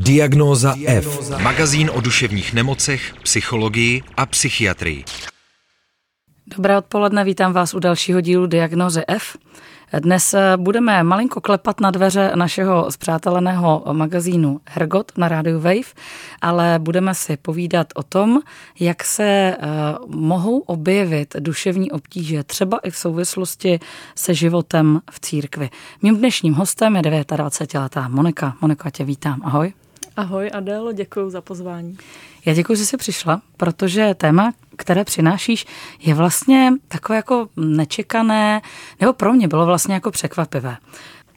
Diagnóza 0.00 0.74
F. 0.86 1.30
Magazín 1.42 1.90
o 1.94 2.00
duševních 2.00 2.54
nemocech, 2.54 3.14
psychologii 3.22 4.02
a 4.16 4.26
psychiatrii. 4.26 5.04
Dobré 6.56 6.78
odpoledne, 6.78 7.24
vítám 7.24 7.52
vás 7.52 7.74
u 7.74 7.78
dalšího 7.78 8.20
dílu 8.20 8.46
Diagnozy 8.46 9.02
F. 9.08 9.36
Dnes 10.00 10.34
eh, 10.34 10.56
budeme 10.56 11.02
malinko 11.02 11.40
klepat 11.40 11.80
na 11.80 11.90
dveře 11.90 12.32
našeho 12.34 12.90
zpřáteleného 12.90 13.84
magazínu 13.92 14.60
Hergot 14.68 15.12
na 15.18 15.28
rádiu 15.28 15.60
Wave, 15.60 15.94
ale 16.42 16.78
budeme 16.78 17.14
si 17.14 17.36
povídat 17.36 17.86
o 17.94 18.02
tom, 18.02 18.40
jak 18.80 19.04
se 19.04 19.56
uh, 19.56 20.14
mohou 20.16 20.58
objevit 20.58 21.36
duševní 21.38 21.90
obtíže, 21.90 22.44
třeba 22.44 22.78
i 22.78 22.90
v 22.90 22.96
souvislosti 22.96 23.80
se 24.14 24.34
životem 24.34 25.00
v 25.10 25.20
církvi. 25.20 25.70
Mým 26.02 26.16
dnešním 26.16 26.54
hostem 26.54 26.96
je 26.96 27.02
29-letá 27.02 28.08
Monika. 28.08 28.56
Monika, 28.60 28.90
tě 28.90 29.04
vítám. 29.04 29.40
Ahoj. 29.44 29.72
Ahoj 30.16 30.50
Adélo, 30.52 30.92
děkuji 30.92 31.30
za 31.30 31.40
pozvání. 31.40 31.96
Já 32.46 32.54
děkuji, 32.54 32.74
že 32.74 32.86
jsi 32.86 32.96
přišla, 32.96 33.42
protože 33.56 34.14
téma, 34.14 34.52
které 34.76 35.04
přinášíš, 35.04 35.66
je 36.00 36.14
vlastně 36.14 36.72
takové 36.88 37.16
jako 37.16 37.48
nečekané, 37.56 38.60
nebo 39.00 39.12
pro 39.12 39.32
mě 39.32 39.48
bylo 39.48 39.66
vlastně 39.66 39.94
jako 39.94 40.10
překvapivé. 40.10 40.76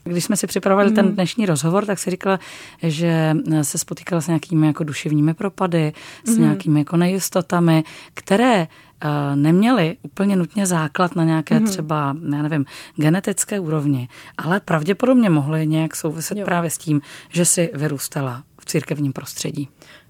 Když 0.03 0.23
jsme 0.23 0.37
si 0.37 0.47
připravovali 0.47 0.89
mm. 0.89 0.95
ten 0.95 1.15
dnešní 1.15 1.45
rozhovor, 1.45 1.85
tak 1.85 1.99
si 1.99 2.09
říkala, 2.09 2.39
že 2.83 3.35
se 3.61 3.77
spotýkala 3.77 4.21
s 4.21 4.27
nějakými 4.27 4.67
jako 4.67 4.83
duševními 4.83 5.33
propady, 5.33 5.93
s 6.23 6.37
mm. 6.37 6.43
nějakými 6.43 6.79
jako 6.79 6.97
nejistotami, 6.97 7.83
které 8.13 8.67
uh, 9.03 9.35
neměly 9.35 9.97
úplně 10.01 10.35
nutně 10.35 10.65
základ 10.65 11.15
na 11.15 11.23
nějaké 11.23 11.59
mm. 11.59 11.65
třeba, 11.65 12.15
já 12.31 12.41
nevím, 12.41 12.65
genetické 12.95 13.59
úrovni, 13.59 14.09
ale 14.37 14.59
pravděpodobně 14.59 15.29
mohly 15.29 15.67
nějak 15.67 15.95
souviset 15.95 16.37
jo. 16.37 16.45
právě 16.45 16.69
s 16.69 16.77
tím, 16.77 17.01
že 17.29 17.45
si 17.45 17.71
vyrůstala 17.73 18.43
církevním 18.67 19.13
prostředí. 19.13 19.69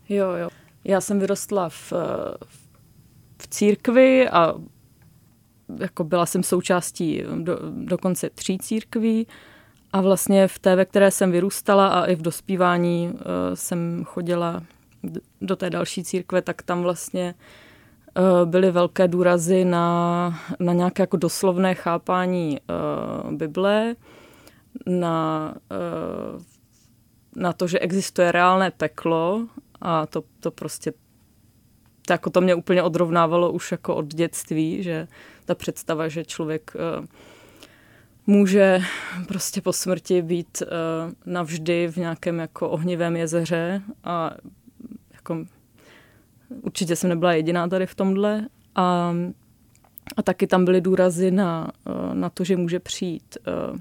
Jo, 0.09 0.31
jo. 0.31 0.49
Já 0.83 1.01
jsem 1.01 1.19
vyrostla 1.19 1.69
v, 1.69 1.93
v 3.37 3.47
církvi 3.49 4.29
a 4.29 4.53
jako 5.79 6.03
byla 6.03 6.25
jsem 6.25 6.43
součástí 6.43 7.23
do, 7.43 7.59
dokonce 7.71 8.29
tří 8.29 8.57
církví 8.57 9.27
a 9.93 10.01
vlastně 10.01 10.47
v 10.47 10.59
té, 10.59 10.75
ve 10.75 10.85
které 10.85 11.11
jsem 11.11 11.31
vyrůstala 11.31 11.87
a 11.87 12.05
i 12.05 12.15
v 12.15 12.21
dospívání 12.21 13.09
uh, 13.13 13.21
jsem 13.53 14.03
chodila 14.05 14.63
do 15.41 15.55
té 15.55 15.69
další 15.69 16.03
církve, 16.03 16.41
tak 16.41 16.61
tam 16.61 16.81
vlastně 16.81 17.35
uh, 18.17 18.49
byly 18.49 18.71
velké 18.71 19.07
důrazy 19.07 19.65
na, 19.65 20.39
na 20.59 20.73
nějaké 20.73 21.03
jako 21.03 21.17
doslovné 21.17 21.75
chápání 21.75 22.59
uh, 23.25 23.31
Bible, 23.31 23.95
na, 24.85 25.53
uh, 26.35 26.41
na 27.37 27.53
to, 27.53 27.67
že 27.67 27.79
existuje 27.79 28.31
reálné 28.31 28.71
peklo 28.71 29.47
a 29.81 30.05
to, 30.05 30.23
to 30.39 30.51
prostě 30.51 30.93
to, 32.05 32.13
jako 32.13 32.29
to 32.29 32.41
mě 32.41 32.55
úplně 32.55 32.83
odrovnávalo 32.83 33.51
už 33.51 33.71
jako 33.71 33.95
od 33.95 34.13
dětství, 34.13 34.83
že 34.83 35.07
ta 35.45 35.55
představa, 35.55 36.07
že 36.07 36.25
člověk 36.25 36.71
uh, 36.99 37.05
může 38.27 38.81
prostě 39.27 39.61
po 39.61 39.73
smrti 39.73 40.21
být 40.21 40.61
uh, 40.61 41.13
navždy 41.25 41.87
v 41.87 41.97
nějakém 41.97 42.39
jako 42.39 42.69
ohnivém 42.69 43.15
jezeře 43.15 43.81
a 44.03 44.31
jako 45.13 45.45
určitě 46.61 46.95
jsem 46.95 47.09
nebyla 47.09 47.33
jediná 47.33 47.67
tady 47.67 47.85
v 47.85 47.95
tomhle 47.95 48.47
a, 48.75 49.13
a 50.17 50.21
taky 50.23 50.47
tam 50.47 50.65
byly 50.65 50.81
důrazy 50.81 51.31
na, 51.31 51.71
uh, 51.89 52.13
na 52.13 52.29
to, 52.29 52.43
že 52.43 52.57
může 52.57 52.79
přijít 52.79 53.37
uh, 53.71 53.79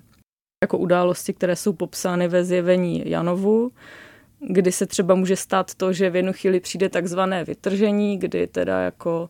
jako 0.63 0.79
události, 0.79 1.33
které 1.33 1.57
jsou 1.57 1.73
popsány 1.73 2.29
ve 2.29 2.45
zjevení 2.45 3.11
Janovu, 3.11 3.73
kdy 4.41 4.73
se 4.73 4.87
třeba 4.87 5.15
může 5.15 5.37
stát 5.37 5.75
to, 5.75 5.93
že 5.93 6.11
v 6.11 6.17
jednu 6.17 6.33
chvíli 6.33 6.61
přijde 6.61 6.89
takzvané 6.89 7.45
vytržení, 7.45 8.19
kdy 8.19 8.47
teda 8.47 8.81
jako 8.81 9.29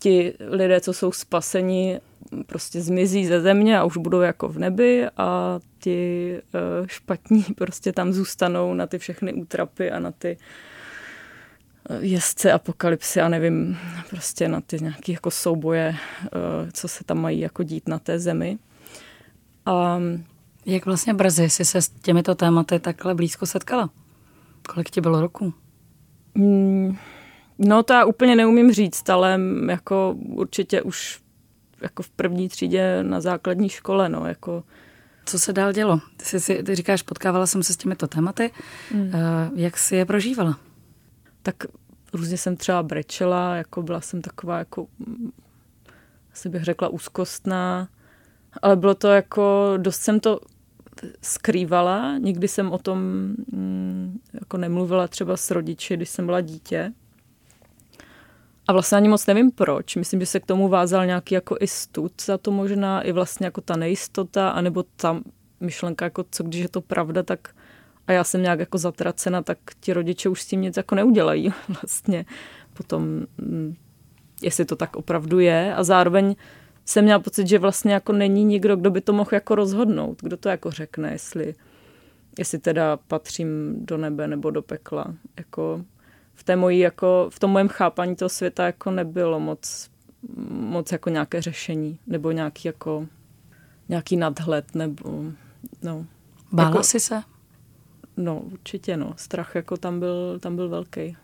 ti 0.00 0.34
lidé, 0.40 0.80
co 0.80 0.92
jsou 0.92 1.12
spaseni, 1.12 2.00
prostě 2.46 2.80
zmizí 2.80 3.26
ze 3.26 3.40
země 3.40 3.78
a 3.78 3.84
už 3.84 3.96
budou 3.96 4.20
jako 4.20 4.48
v 4.48 4.58
nebi 4.58 5.06
a 5.16 5.60
ti 5.78 6.38
uh, 6.80 6.86
špatní 6.86 7.42
prostě 7.56 7.92
tam 7.92 8.12
zůstanou 8.12 8.74
na 8.74 8.86
ty 8.86 8.98
všechny 8.98 9.32
útrapy 9.32 9.90
a 9.90 9.98
na 9.98 10.12
ty 10.12 10.36
eh, 11.90 11.98
jezdce 12.00 12.52
apokalypsy 12.52 13.20
a 13.20 13.28
nevím, 13.28 13.78
prostě 14.10 14.48
na 14.48 14.60
ty 14.60 14.76
nějaké 14.80 15.12
jako 15.12 15.30
souboje, 15.30 15.94
uh, 16.22 16.70
co 16.72 16.88
se 16.88 17.04
tam 17.04 17.18
mají 17.20 17.40
jako 17.40 17.62
dít 17.62 17.88
na 17.88 17.98
té 17.98 18.18
zemi. 18.18 18.58
A 19.66 20.00
jak 20.66 20.86
vlastně 20.86 21.14
brzy 21.14 21.50
jsi 21.50 21.64
se 21.64 21.82
s 21.82 21.88
těmito 21.88 22.34
tématy 22.34 22.78
takhle 22.78 23.14
blízko 23.14 23.46
setkala? 23.46 23.90
Kolik 24.68 24.90
ti 24.90 25.00
bylo 25.00 25.20
roku? 25.20 25.54
Mm, 26.34 26.96
no 27.58 27.82
to 27.82 27.92
já 27.92 28.04
úplně 28.04 28.36
neumím 28.36 28.72
říct, 28.72 29.10
ale 29.10 29.40
jako 29.68 30.16
určitě 30.18 30.82
už 30.82 31.20
jako 31.80 32.02
v 32.02 32.10
první 32.10 32.48
třídě 32.48 33.02
na 33.02 33.20
základní 33.20 33.68
škole, 33.68 34.08
no, 34.08 34.26
jako 34.26 34.64
co 35.24 35.38
se 35.38 35.52
dál 35.52 35.72
dělo? 35.72 36.00
Ty, 36.16 36.24
jsi, 36.24 36.40
si, 36.40 36.62
ty 36.62 36.74
říkáš, 36.74 37.02
potkávala 37.02 37.46
jsem 37.46 37.62
se 37.62 37.72
s 37.72 37.76
těmito 37.76 38.06
tématy. 38.06 38.50
Mm. 38.94 39.00
Uh, 39.02 39.10
jak 39.54 39.78
jsi 39.78 39.96
je 39.96 40.04
prožívala? 40.04 40.58
Tak 41.42 41.56
různě 42.12 42.36
jsem 42.38 42.56
třeba 42.56 42.82
brečela, 42.82 43.56
jako 43.56 43.82
byla 43.82 44.00
jsem 44.00 44.22
taková 44.22 44.58
jako, 44.58 44.86
asi 46.32 46.48
bych 46.48 46.64
řekla, 46.64 46.88
úzkostná, 46.88 47.88
ale 48.62 48.76
bylo 48.76 48.94
to 48.94 49.08
jako, 49.08 49.74
dost 49.76 50.00
jsem 50.00 50.20
to 50.20 50.40
skrývala. 51.22 52.18
Nikdy 52.18 52.48
jsem 52.48 52.72
o 52.72 52.78
tom 52.78 52.98
mm, 53.52 54.18
jako 54.32 54.56
nemluvila 54.56 55.08
třeba 55.08 55.36
s 55.36 55.50
rodiči, 55.50 55.96
když 55.96 56.08
jsem 56.08 56.26
byla 56.26 56.40
dítě. 56.40 56.92
A 58.68 58.72
vlastně 58.72 58.96
ani 58.96 59.08
moc 59.08 59.26
nevím 59.26 59.50
proč. 59.50 59.96
Myslím, 59.96 60.20
že 60.20 60.26
se 60.26 60.40
k 60.40 60.46
tomu 60.46 60.68
vázal 60.68 61.06
nějaký 61.06 61.34
jako 61.34 61.56
i 61.60 61.66
stud 61.66 62.12
za 62.22 62.38
to 62.38 62.50
možná, 62.50 63.02
i 63.02 63.12
vlastně 63.12 63.46
jako 63.46 63.60
ta 63.60 63.76
nejistota, 63.76 64.50
anebo 64.50 64.84
ta 64.96 65.20
myšlenka, 65.60 66.04
jako 66.04 66.24
co 66.30 66.42
když 66.42 66.60
je 66.60 66.68
to 66.68 66.80
pravda, 66.80 67.22
tak 67.22 67.54
a 68.06 68.12
já 68.12 68.24
jsem 68.24 68.42
nějak 68.42 68.58
jako 68.58 68.78
zatracena, 68.78 69.42
tak 69.42 69.58
ti 69.80 69.92
rodiče 69.92 70.28
už 70.28 70.42
s 70.42 70.46
tím 70.46 70.60
nic 70.60 70.76
jako 70.76 70.94
neudělají 70.94 71.52
vlastně. 71.68 72.24
Potom, 72.74 73.02
mm, 73.38 73.74
jestli 74.42 74.64
to 74.64 74.76
tak 74.76 74.96
opravdu 74.96 75.38
je. 75.38 75.74
A 75.74 75.84
zároveň 75.84 76.34
jsem 76.84 77.04
měla 77.04 77.18
pocit, 77.18 77.48
že 77.48 77.58
vlastně 77.58 77.92
jako 77.92 78.12
není 78.12 78.44
nikdo, 78.44 78.76
kdo 78.76 78.90
by 78.90 79.00
to 79.00 79.12
mohl 79.12 79.30
jako 79.32 79.54
rozhodnout, 79.54 80.18
kdo 80.22 80.36
to 80.36 80.48
jako 80.48 80.70
řekne, 80.70 81.12
jestli, 81.12 81.54
jestli 82.38 82.58
teda 82.58 82.96
patřím 82.96 83.76
do 83.86 83.96
nebe 83.96 84.28
nebo 84.28 84.50
do 84.50 84.62
pekla. 84.62 85.14
Jako 85.36 85.84
v, 86.34 86.44
té 86.44 86.56
mojí, 86.56 86.78
jako, 86.78 87.28
v 87.30 87.38
tom 87.38 87.50
mojem 87.50 87.68
chápání 87.68 88.16
toho 88.16 88.28
světa 88.28 88.66
jako 88.66 88.90
nebylo 88.90 89.40
moc, 89.40 89.90
moc 90.48 90.92
jako 90.92 91.10
nějaké 91.10 91.42
řešení 91.42 91.98
nebo 92.06 92.30
nějaký 92.30 92.68
jako 92.68 93.06
nějaký 93.88 94.16
nadhled 94.16 94.74
nebo 94.74 95.24
no. 95.82 96.06
Bála 96.52 96.70
jako, 96.70 96.82
jsi 96.82 97.00
se? 97.00 97.22
No, 98.16 98.40
určitě 98.40 98.96
no. 98.96 99.14
Strach 99.16 99.54
jako 99.54 99.76
tam 99.76 100.00
byl, 100.00 100.38
tam 100.40 100.56
byl 100.56 100.68
velký. 100.68 101.16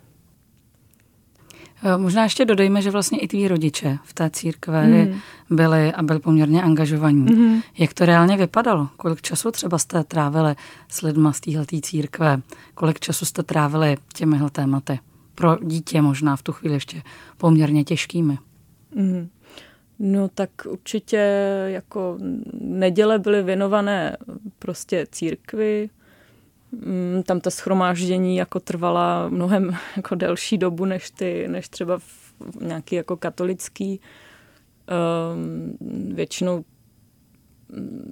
Eh, 1.83 1.99
možná 1.99 2.23
ještě 2.23 2.45
dodejme, 2.45 2.83
že 2.83 2.91
vlastně 2.91 3.19
i 3.19 3.29
tví 3.29 3.49
rodiče 3.49 3.99
v 4.05 4.13
té 4.15 4.31
církve 4.31 4.87
mm. 4.87 5.21
byli 5.51 5.93
a 5.93 6.03
byli 6.03 6.19
poměrně 6.19 6.63
angažovaní. 6.63 7.35
Mm. 7.35 7.61
Jak 7.79 7.95
to 7.95 8.07
reálně 8.07 8.37
vypadalo? 8.37 8.89
Kolik 8.97 9.23
času 9.23 9.51
třeba 9.51 9.79
jste 9.79 10.05
trávili 10.05 10.55
s 10.89 11.03
lidma 11.03 11.33
z 11.33 11.41
téhleté 11.41 11.81
církve? 11.81 12.41
Kolik 12.75 13.01
času 13.01 13.25
jste 13.25 13.43
trávili 13.43 13.97
těmihle 14.15 14.51
tématy? 14.51 14.99
Pro 15.35 15.57
dítě 15.63 16.03
možná 16.03 16.37
v 16.37 16.43
tu 16.43 16.53
chvíli 16.53 16.75
ještě 16.77 17.03
poměrně 17.37 17.85
těžkými. 17.85 18.39
Mm. 18.95 19.29
No 19.99 20.29
tak 20.29 20.51
určitě 20.69 21.17
jako 21.67 22.19
neděle 22.61 23.19
byly 23.19 23.43
věnované 23.43 24.17
prostě 24.59 25.07
církvi, 25.13 25.91
tam 27.25 27.41
ta 27.41 27.51
schromáždění 27.51 28.37
jako 28.37 28.61
trvala 28.61 29.29
mnohem 29.29 29.77
jako 29.97 30.15
delší 30.15 30.59
dobu 30.59 30.85
než, 30.85 31.11
ty, 31.11 31.49
než 31.49 31.69
třeba 31.69 31.99
v 31.99 32.35
nějaký 32.61 32.97
jako 32.97 33.17
katolický. 33.17 34.01
Um, 35.35 35.77
většinou 36.15 36.65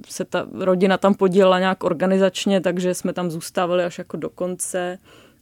se 0.08 0.24
ta 0.24 0.46
rodina 0.52 0.98
tam 0.98 1.14
podílela 1.14 1.58
nějak 1.58 1.84
organizačně, 1.84 2.60
takže 2.60 2.94
jsme 2.94 3.12
tam 3.12 3.30
zůstávali 3.30 3.84
až 3.84 3.98
jako 3.98 4.16
do 4.16 4.30
konce. 4.30 4.98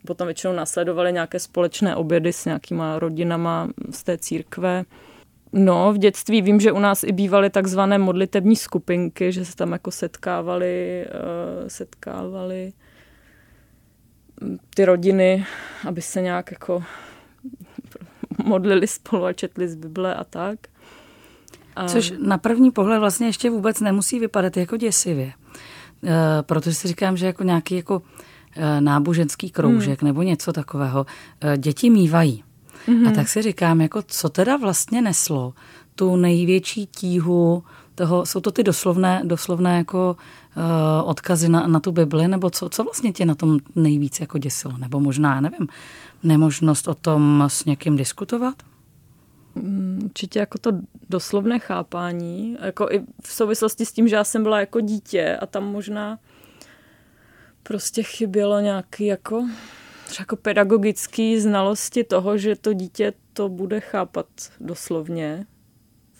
Potom 0.06 0.26
většinou 0.26 0.52
nasledovaly 0.52 1.12
nějaké 1.12 1.38
společné 1.38 1.96
obědy 1.96 2.32
s 2.32 2.44
nějakýma 2.44 2.98
rodinama 2.98 3.68
z 3.90 4.02
té 4.02 4.18
církve. 4.18 4.84
No, 5.52 5.92
v 5.92 5.98
dětství 5.98 6.42
vím, 6.42 6.60
že 6.60 6.72
u 6.72 6.78
nás 6.78 7.04
i 7.04 7.12
bývaly 7.12 7.50
takzvané 7.50 7.98
modlitební 7.98 8.56
skupinky, 8.56 9.32
že 9.32 9.44
se 9.44 9.56
tam 9.56 9.72
jako 9.72 9.90
setkávali, 9.90 11.04
uh, 11.06 11.68
setkávali 11.68 12.72
ty 14.74 14.84
rodiny, 14.84 15.46
aby 15.88 16.02
se 16.02 16.22
nějak 16.22 16.50
jako 16.50 16.82
modlili 18.44 18.86
spolu 18.86 19.24
a 19.24 19.32
četli 19.32 19.68
z 19.68 19.74
Bible 19.74 20.14
a 20.14 20.24
tak. 20.24 20.58
A... 21.76 21.88
Což 21.88 22.12
na 22.18 22.38
první 22.38 22.70
pohled 22.70 22.98
vlastně 22.98 23.26
ještě 23.26 23.50
vůbec 23.50 23.80
nemusí 23.80 24.18
vypadat 24.18 24.56
jako 24.56 24.76
děsivě. 24.76 25.32
E, 26.04 26.42
protože 26.42 26.74
si 26.74 26.88
říkám, 26.88 27.16
že 27.16 27.26
jako 27.26 27.44
nějaký 27.44 27.76
jako 27.76 28.02
eh, 28.56 28.80
náboženský 28.80 29.50
kroužek 29.50 30.02
hmm. 30.02 30.08
nebo 30.08 30.22
něco 30.22 30.52
takového, 30.52 31.06
eh, 31.40 31.58
děti 31.58 31.90
mývají. 31.90 32.44
Hmm. 32.86 33.08
A 33.08 33.10
tak 33.10 33.28
si 33.28 33.42
říkám, 33.42 33.80
jako 33.80 34.02
co 34.02 34.28
teda 34.28 34.56
vlastně 34.56 35.02
neslo 35.02 35.54
tu 35.94 36.16
největší 36.16 36.86
tíhu 36.86 37.62
toho, 37.94 38.26
jsou 38.26 38.40
to 38.40 38.52
ty 38.52 38.62
doslovné, 38.62 39.22
doslovné 39.24 39.76
jako 39.76 40.16
uh, 40.56 41.10
odkazy 41.10 41.48
na, 41.48 41.66
na 41.66 41.80
tu 41.80 41.92
Bibli, 41.92 42.28
nebo 42.28 42.50
co, 42.50 42.68
co 42.68 42.84
vlastně 42.84 43.12
tě 43.12 43.26
na 43.26 43.34
tom 43.34 43.58
nejvíc 43.74 44.20
jako 44.20 44.38
děsilo? 44.38 44.78
Nebo 44.78 45.00
možná, 45.00 45.40
nevím, 45.40 45.68
nemožnost 46.22 46.88
o 46.88 46.94
tom 46.94 47.44
s 47.48 47.64
někým 47.64 47.96
diskutovat? 47.96 48.54
Mm, 49.54 50.00
určitě 50.04 50.38
jako 50.38 50.58
to 50.58 50.70
doslovné 51.10 51.58
chápání, 51.58 52.56
jako 52.60 52.88
i 52.90 53.02
v 53.22 53.32
souvislosti 53.32 53.86
s 53.86 53.92
tím, 53.92 54.08
že 54.08 54.16
já 54.16 54.24
jsem 54.24 54.42
byla 54.42 54.60
jako 54.60 54.80
dítě 54.80 55.38
a 55.42 55.46
tam 55.46 55.64
možná 55.64 56.18
prostě 57.62 58.02
chybělo 58.02 58.60
nějaký 58.60 59.06
jako, 59.06 59.48
jako 60.18 60.36
pedagogický 60.36 61.40
znalosti 61.40 62.04
toho, 62.04 62.38
že 62.38 62.56
to 62.56 62.72
dítě 62.72 63.12
to 63.32 63.48
bude 63.48 63.80
chápat 63.80 64.26
doslovně 64.60 65.46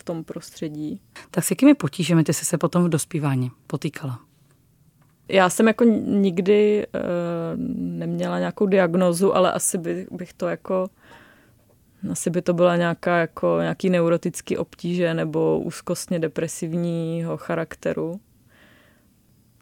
v 0.05 0.07
tom 0.07 0.25
prostředí. 0.25 1.01
Tak 1.31 1.45
s 1.45 1.51
jakými 1.51 1.75
potížemi 1.75 2.25
ty 2.25 2.33
jsi 2.33 2.45
se 2.45 2.59
potom 2.59 2.85
v 2.85 2.89
dospívání 2.89 3.51
potýkala? 3.67 4.21
Já 5.29 5.49
jsem 5.51 5.69
jako 5.69 5.85
nikdy 5.85 6.87
uh, 6.87 7.01
neměla 7.77 8.39
nějakou 8.39 8.67
diagnozu, 8.67 9.37
ale 9.37 9.53
asi 9.53 9.79
by, 9.79 10.07
bych 10.11 10.33
to 10.33 10.49
jako 10.49 10.91
asi 12.11 12.31
by 12.31 12.43
to 12.43 12.55
byla 12.55 12.77
nějaká 12.77 13.19
jako 13.19 13.59
nějaký 13.61 13.91
neurotický 13.91 14.57
obtíže 14.57 15.15
nebo 15.15 15.61
úzkostně 15.61 16.19
depresivního 16.19 17.37
charakteru. 17.37 18.21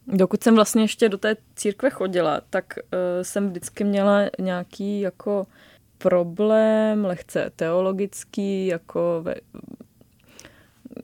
Dokud 0.06 0.44
jsem 0.44 0.54
vlastně 0.54 0.82
ještě 0.82 1.08
do 1.08 1.18
té 1.18 1.36
církve 1.56 1.90
chodila, 1.90 2.40
tak 2.50 2.74
uh, 2.78 2.88
jsem 3.22 3.48
vždycky 3.48 3.84
měla 3.84 4.20
nějaký 4.38 5.00
jako 5.00 5.46
problém, 5.98 7.04
lehce 7.04 7.50
teologický, 7.56 8.66
jako 8.66 9.20
ve, 9.22 9.34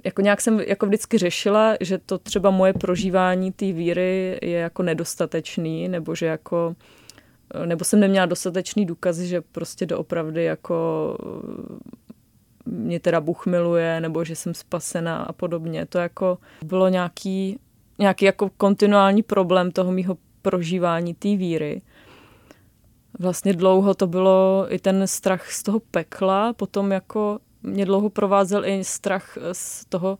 jako 0.05 0.23
nějak 0.23 0.41
jsem 0.41 0.61
jako 0.61 0.87
vždycky 0.87 1.19
řešila, 1.19 1.75
že 1.81 1.99
to 1.99 2.19
třeba 2.19 2.51
moje 2.51 2.73
prožívání 2.73 3.53
té 3.53 3.73
víry 3.73 4.39
je 4.43 4.59
jako 4.59 4.83
nedostatečný, 4.83 5.89
nebo 5.89 6.15
že 6.15 6.27
jako 6.27 6.77
nebo 7.67 7.85
jsem 7.85 8.01
neměla 8.01 8.27
dostatečný 8.27 8.87
důkaz, 8.87 9.19
že 9.19 9.41
prostě 9.41 9.87
doopravdy 9.87 10.45
jako 10.45 11.17
mě 12.67 13.01
teda 13.01 13.21
Bůh 13.21 13.47
miluje, 13.47 14.01
nebo 14.01 14.25
že 14.25 14.37
jsem 14.37 14.55
spasena 14.55 15.17
a 15.23 15.33
podobně. 15.33 15.87
To 15.87 15.99
jako 15.99 16.39
bylo 16.65 16.89
nějaký, 16.89 17.59
nějaký 17.99 18.25
jako 18.25 18.51
kontinuální 18.57 19.23
problém 19.23 19.71
toho 19.71 19.93
mýho 19.93 20.17
prožívání 20.43 21.15
té 21.15 21.37
víry. 21.37 21.83
Vlastně 23.19 23.53
dlouho 23.53 23.95
to 23.95 24.07
bylo 24.07 24.67
i 24.69 24.79
ten 24.79 25.07
strach 25.07 25.53
z 25.53 25.63
toho 25.63 25.81
pekla, 25.81 26.53
potom 26.53 26.93
jako 26.93 27.39
mě 27.69 27.85
dlouho 27.85 28.11
provázel 28.11 28.65
i 28.65 28.85
strach 28.85 29.39
z 29.53 29.85
toho, 29.85 30.19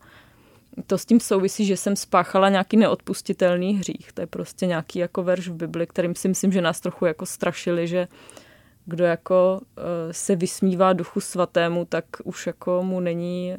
to 0.87 0.97
s 0.97 1.05
tím 1.05 1.19
souvisí, 1.19 1.65
že 1.65 1.77
jsem 1.77 1.95
spáchala 1.95 2.49
nějaký 2.49 2.77
neodpustitelný 2.77 3.77
hřích. 3.77 4.11
To 4.13 4.21
je 4.21 4.27
prostě 4.27 4.65
nějaký 4.65 4.99
jako 4.99 5.23
verš 5.23 5.47
v 5.47 5.53
Bibli, 5.53 5.87
kterým 5.87 6.15
si 6.15 6.27
myslím, 6.27 6.51
že 6.51 6.61
nás 6.61 6.79
trochu 6.79 7.05
jako 7.05 7.25
strašili, 7.25 7.87
že 7.87 8.07
kdo 8.85 9.05
jako 9.05 9.61
uh, 9.61 9.83
se 10.11 10.35
vysmívá 10.35 10.93
duchu 10.93 11.19
svatému, 11.19 11.85
tak 11.85 12.05
už 12.23 12.47
jako 12.47 12.83
mu 12.83 12.99
není, 12.99 13.55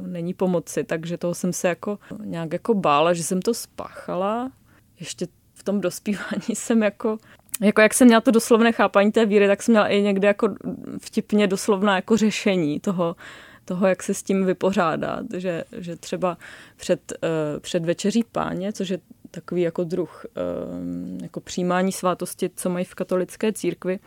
uh, 0.00 0.06
není 0.06 0.34
pomoci. 0.34 0.84
Takže 0.84 1.18
toho 1.18 1.34
jsem 1.34 1.52
se 1.52 1.68
jako 1.68 1.98
nějak 2.24 2.52
jako 2.52 2.74
bála, 2.74 3.12
že 3.12 3.22
jsem 3.22 3.42
to 3.42 3.54
spáchala. 3.54 4.52
Ještě 5.00 5.26
v 5.54 5.62
tom 5.62 5.80
dospívání 5.80 6.48
jsem 6.54 6.82
jako 6.82 7.18
jako 7.60 7.80
jak 7.80 7.94
jsem 7.94 8.06
měla 8.06 8.20
to 8.20 8.30
doslovné 8.30 8.72
chápání 8.72 9.12
té 9.12 9.26
víry, 9.26 9.46
tak 9.46 9.62
jsem 9.62 9.72
měla 9.72 9.88
i 9.88 10.02
někde 10.02 10.28
jako 10.28 10.54
vtipně 11.00 11.46
doslovná 11.46 11.96
jako 11.96 12.16
řešení 12.16 12.80
toho, 12.80 13.16
toho, 13.64 13.86
jak 13.86 14.02
se 14.02 14.14
s 14.14 14.22
tím 14.22 14.44
vypořádat, 14.46 15.24
že, 15.36 15.64
že 15.72 15.96
třeba 15.96 16.38
před, 16.76 17.12
uh, 17.22 17.60
před 17.60 17.84
večeří 17.84 18.24
páně, 18.32 18.72
což 18.72 18.88
je 18.88 18.98
takový 19.30 19.62
jako 19.62 19.84
druh 19.84 20.24
uh, 20.24 21.22
jako 21.22 21.40
přijímání 21.40 21.92
svátosti, 21.92 22.50
co 22.56 22.70
mají 22.70 22.84
v 22.84 22.94
katolické 22.94 23.52
církvi, 23.52 23.98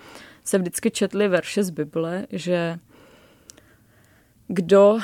se 0.44 0.58
vždycky 0.58 0.92
četly 0.92 1.28
verše 1.28 1.64
z 1.64 1.70
Bible, 1.70 2.26
že 2.32 2.80
kdo 4.48 5.00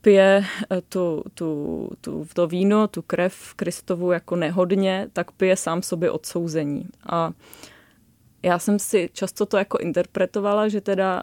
pije 0.00 0.44
eh, 0.70 0.80
tu, 0.88 1.24
tu, 1.34 1.90
tu, 2.00 2.26
to 2.34 2.46
víno, 2.46 2.88
tu 2.88 3.02
krev 3.02 3.54
Kristovu 3.54 4.12
jako 4.12 4.36
nehodně, 4.36 5.08
tak 5.12 5.32
pije 5.32 5.56
sám 5.56 5.82
sobě 5.82 6.10
odsouzení. 6.10 6.88
A 7.08 7.32
já 8.42 8.58
jsem 8.58 8.78
si 8.78 9.10
často 9.12 9.46
to 9.46 9.56
jako 9.56 9.78
interpretovala, 9.78 10.68
že 10.68 10.80
teda 10.80 11.22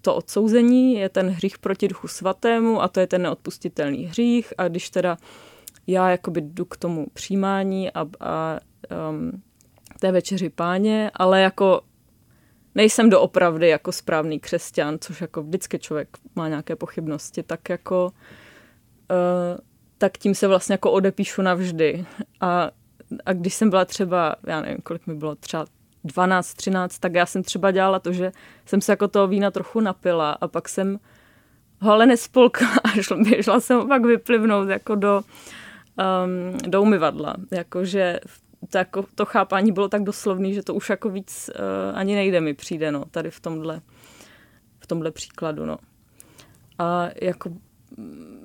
to 0.00 0.14
odsouzení 0.14 0.94
je 0.94 1.08
ten 1.08 1.28
hřích 1.28 1.58
proti 1.58 1.88
duchu 1.88 2.08
svatému 2.08 2.82
a 2.82 2.88
to 2.88 3.00
je 3.00 3.06
ten 3.06 3.22
neodpustitelný 3.22 4.04
hřích 4.04 4.52
a 4.58 4.68
když 4.68 4.90
teda 4.90 5.16
já 5.86 6.10
jakoby 6.10 6.40
jdu 6.40 6.64
k 6.64 6.76
tomu 6.76 7.06
přijímání 7.12 7.90
a, 7.90 8.06
a 8.20 8.60
um, 9.10 9.42
té 10.00 10.12
večeři 10.12 10.50
páně, 10.50 11.10
ale 11.14 11.40
jako 11.40 11.80
nejsem 12.74 13.10
doopravdy 13.10 13.68
jako 13.68 13.92
správný 13.92 14.40
křesťan, 14.40 14.98
což 15.00 15.20
jako 15.20 15.42
vždycky 15.42 15.78
člověk 15.78 16.08
má 16.34 16.48
nějaké 16.48 16.76
pochybnosti, 16.76 17.42
tak 17.42 17.68
jako 17.68 18.12
uh, 19.10 19.58
tak 19.98 20.18
tím 20.18 20.34
se 20.34 20.48
vlastně 20.48 20.72
jako 20.72 20.92
odepíšu 20.92 21.42
navždy. 21.42 22.06
A, 22.40 22.70
a 23.26 23.32
když 23.32 23.54
jsem 23.54 23.70
byla 23.70 23.84
třeba, 23.84 24.36
já 24.46 24.60
nevím, 24.60 24.78
kolik 24.82 25.06
mi 25.06 25.14
bylo, 25.14 25.34
třeba 25.34 25.66
12, 26.06 26.54
13, 26.54 26.98
tak 26.98 27.14
já 27.14 27.26
jsem 27.26 27.42
třeba 27.42 27.70
dělala 27.70 27.98
to, 27.98 28.12
že 28.12 28.32
jsem 28.66 28.80
se 28.80 28.92
jako 28.92 29.08
toho 29.08 29.26
vína 29.26 29.50
trochu 29.50 29.80
napila 29.80 30.32
a 30.32 30.48
pak 30.48 30.68
jsem 30.68 30.98
ho 31.80 31.92
ale 31.92 32.06
nespolkla 32.06 32.68
a 32.84 32.88
šla, 32.88 33.18
šla 33.40 33.60
jsem 33.60 33.88
pak 33.88 34.04
vyplivnout 34.04 34.68
jako 34.68 34.94
do, 34.94 35.22
um, 36.24 36.58
do 36.70 36.82
umyvadla. 36.82 37.34
Jakože 37.50 38.20
to, 38.70 38.78
jako, 38.78 39.04
to 39.14 39.24
chápání 39.24 39.72
bylo 39.72 39.88
tak 39.88 40.02
doslovný, 40.02 40.54
že 40.54 40.62
to 40.62 40.74
už 40.74 40.90
jako 40.90 41.10
víc 41.10 41.50
uh, 41.54 41.98
ani 41.98 42.14
nejde 42.14 42.40
mi 42.40 42.54
přijde, 42.54 42.92
no, 42.92 43.04
tady 43.10 43.30
v 43.30 43.40
tomhle, 43.40 43.80
v 44.80 44.86
tomhle 44.86 45.10
příkladu, 45.10 45.66
no. 45.66 45.78
A 46.78 47.08
jako 47.22 47.50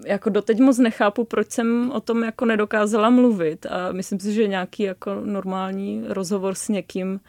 jako 0.05 0.29
doteď 0.29 0.59
moc 0.59 0.77
nechápu, 0.77 1.23
proč 1.23 1.51
jsem 1.51 1.91
o 1.91 1.99
tom 1.99 2.23
jako 2.23 2.45
nedokázala 2.45 3.09
mluvit 3.09 3.65
a 3.65 3.91
myslím 3.91 4.19
si, 4.19 4.33
že 4.33 4.47
nějaký 4.47 4.83
jako 4.83 5.15
normální 5.15 6.03
rozhovor 6.07 6.55
s 6.55 6.69
někým 6.69 7.19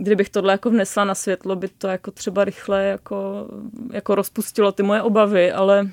kdybych 0.00 0.30
tohle 0.30 0.52
jako 0.52 0.70
vnesla 0.70 1.04
na 1.04 1.14
světlo, 1.14 1.56
by 1.56 1.68
to 1.68 1.88
jako 1.88 2.10
třeba 2.10 2.44
rychle 2.44 2.84
jako, 2.84 3.48
jako 3.92 4.14
rozpustilo 4.14 4.72
ty 4.72 4.82
moje 4.82 5.02
obavy, 5.02 5.52
ale 5.52 5.90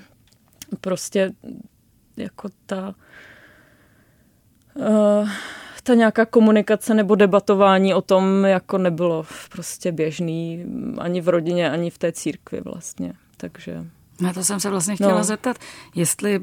prostě 0.82 1.32
jako 2.18 2.50
ta 2.66 2.96
uh, 4.76 5.30
ta 5.88 5.94
nějaká 5.94 6.26
komunikace 6.26 6.94
nebo 6.94 7.16
debatování 7.16 7.94
o 7.94 8.02
tom 8.02 8.46
jako 8.46 8.78
nebylo 8.78 9.26
prostě 9.52 9.92
běžný 9.92 10.66
ani 10.98 11.22
v 11.22 11.30
rodině, 11.30 11.72
ani 11.72 11.90
v 11.90 11.98
té 11.98 12.12
církvi 12.12 12.62
vlastně. 12.62 13.14
Takže... 13.38 13.86
Na 14.22 14.34
to 14.34 14.44
jsem 14.44 14.60
se 14.60 14.70
vlastně 14.70 14.96
chtěla 14.96 15.18
no. 15.18 15.24
zeptat, 15.24 15.58
jestli, 15.96 16.40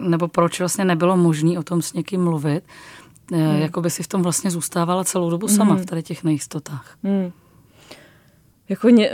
nebo 0.00 0.28
proč 0.28 0.58
vlastně 0.58 0.84
nebylo 0.84 1.16
možné 1.16 1.58
o 1.58 1.62
tom 1.62 1.82
s 1.82 1.92
někým 1.92 2.24
mluvit, 2.24 2.64
hmm. 3.32 3.60
jako 3.60 3.80
by 3.80 3.90
si 3.90 4.02
v 4.02 4.08
tom 4.08 4.22
vlastně 4.22 4.50
zůstávala 4.50 5.04
celou 5.04 5.30
dobu 5.30 5.48
sama 5.48 5.74
hmm. 5.74 5.82
v 5.82 5.86
tady 5.86 6.02
těch 6.02 6.24
nejistotách. 6.24 6.96
Hmm. 7.02 7.32
Jako, 8.68 8.88
ně, 8.88 9.10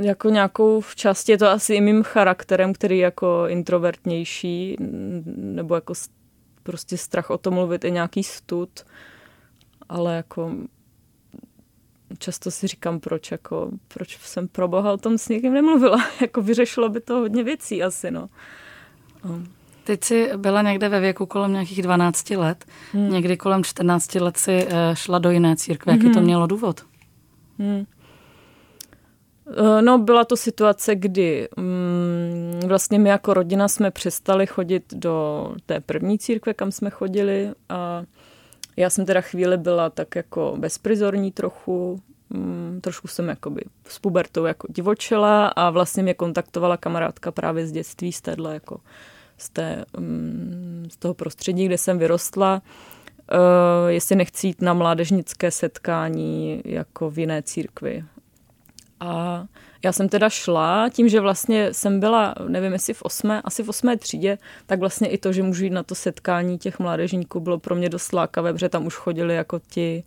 jako 0.00 0.30
nějakou 0.30 0.80
v 0.80 0.96
části 0.96 1.32
je 1.32 1.38
to 1.38 1.48
asi 1.48 1.74
i 1.74 1.80
mým 1.80 2.02
charakterem, 2.02 2.72
který 2.72 2.98
je 2.98 3.04
jako 3.04 3.44
introvertnější, 3.48 4.76
nebo 5.36 5.74
jako 5.74 5.94
prostě 6.62 6.96
strach 6.96 7.30
o 7.30 7.38
tom 7.38 7.54
mluvit, 7.54 7.84
je 7.84 7.90
nějaký 7.90 8.22
stud, 8.22 8.70
ale 9.88 10.16
jako 10.16 10.52
často 12.18 12.50
si 12.50 12.66
říkám, 12.66 13.00
proč, 13.00 13.30
jako, 13.30 13.70
proč 13.88 14.18
jsem 14.18 14.48
pro 14.48 14.68
boha 14.68 14.92
o 14.92 14.96
tom 14.96 15.18
s 15.18 15.28
někým 15.28 15.52
nemluvila. 15.52 16.08
jako 16.20 16.42
vyřešilo 16.42 16.88
by 16.88 17.00
to 17.00 17.14
hodně 17.14 17.44
věcí 17.44 17.82
asi, 17.82 18.10
no. 18.10 18.28
Um. 19.24 19.48
Teď 19.84 20.04
jsi 20.04 20.30
byla 20.36 20.62
někde 20.62 20.88
ve 20.88 21.00
věku 21.00 21.26
kolem 21.26 21.52
nějakých 21.52 21.82
12 21.82 22.30
let. 22.30 22.64
Hmm. 22.92 23.12
Někdy 23.12 23.36
kolem 23.36 23.64
14 23.64 24.14
let 24.14 24.36
si 24.36 24.66
eh, 24.68 24.96
šla 24.96 25.18
do 25.18 25.30
jiné 25.30 25.56
církve. 25.56 25.92
Jaký 25.92 26.04
hmm. 26.04 26.14
to 26.14 26.20
mělo 26.20 26.46
důvod? 26.46 26.80
Hmm. 27.58 27.84
Eh, 29.46 29.82
no, 29.82 29.98
byla 29.98 30.24
to 30.24 30.36
situace, 30.36 30.94
kdy 30.94 31.48
mm, 31.56 32.60
vlastně 32.68 32.98
my 32.98 33.08
jako 33.08 33.34
rodina 33.34 33.68
jsme 33.68 33.90
přestali 33.90 34.46
chodit 34.46 34.94
do 34.94 35.48
té 35.66 35.80
první 35.80 36.18
církve, 36.18 36.54
kam 36.54 36.72
jsme 36.72 36.90
chodili 36.90 37.50
a 37.68 38.02
já 38.76 38.90
jsem 38.90 39.06
teda 39.06 39.20
chvíli 39.20 39.56
byla 39.56 39.90
tak 39.90 40.16
jako 40.16 40.54
bezprizorní 40.58 41.32
trochu, 41.32 42.00
mm, 42.30 42.78
trošku 42.82 43.08
jsem 43.08 43.28
jakoby 43.28 43.62
s 43.88 43.98
pubertou 43.98 44.44
jako 44.44 44.66
divočela 44.70 45.46
a 45.46 45.70
vlastně 45.70 46.02
mě 46.02 46.14
kontaktovala 46.14 46.76
kamarádka 46.76 47.32
právě 47.32 47.66
z 47.66 47.72
dětství 47.72 48.12
z 48.12 48.20
téhle 48.20 48.54
jako 48.54 48.80
z, 49.38 49.50
té, 49.50 49.84
mm, 49.98 50.86
z 50.90 50.96
toho 50.96 51.14
prostředí, 51.14 51.66
kde 51.66 51.78
jsem 51.78 51.98
vyrostla 51.98 52.62
uh, 53.32 53.88
jestli 53.88 54.16
nechci 54.16 54.46
jít 54.46 54.62
na 54.62 54.74
mládežnické 54.74 55.50
setkání 55.50 56.62
jako 56.64 57.10
v 57.10 57.18
jiné 57.18 57.42
církvi. 57.42 58.04
A 59.00 59.44
já 59.84 59.92
jsem 59.92 60.08
teda 60.08 60.28
šla, 60.28 60.88
tím, 60.88 61.08
že 61.08 61.20
vlastně 61.20 61.74
jsem 61.74 62.00
byla, 62.00 62.34
nevím 62.48 62.72
jestli 62.72 62.94
v 62.94 63.02
osmé, 63.02 63.42
asi 63.42 63.62
v 63.62 63.68
osmé 63.68 63.96
třídě, 63.96 64.38
tak 64.66 64.80
vlastně 64.80 65.08
i 65.08 65.18
to, 65.18 65.32
že 65.32 65.42
můžu 65.42 65.64
jít 65.64 65.70
na 65.70 65.82
to 65.82 65.94
setkání 65.94 66.58
těch 66.58 66.78
mládežníků, 66.78 67.40
bylo 67.40 67.58
pro 67.58 67.74
mě 67.74 67.88
dost 67.88 68.12
lákavé, 68.12 68.52
protože 68.52 68.68
tam 68.68 68.86
už 68.86 68.94
chodili 68.94 69.34
jako 69.34 69.58
ti, 69.58 70.04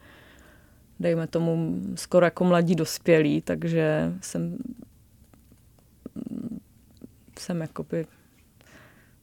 dejme 0.99 1.27
tomu, 1.27 1.81
skoro 1.95 2.25
jako 2.25 2.43
mladí 2.43 2.75
dospělí, 2.75 3.41
takže 3.41 4.13
jsem 4.21 4.57
jsem 7.39 7.61
jakoby 7.61 8.05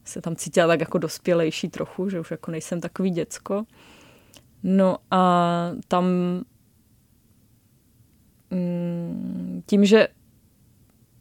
se 0.04 0.20
tam 0.20 0.37
cítila 0.37 0.66
tak 0.66 0.80
jako 0.80 0.99
dospělejší 0.99 1.68
trochu, 1.68 2.11
že 2.11 2.20
už 2.20 2.30
jako 2.30 2.50
nejsem 2.50 2.80
takový 2.80 3.11
děcko. 3.11 3.64
No 4.62 4.96
a 5.11 5.70
tam 5.88 6.04
mm, 8.50 9.62
tím, 9.66 9.84
že 9.84 10.08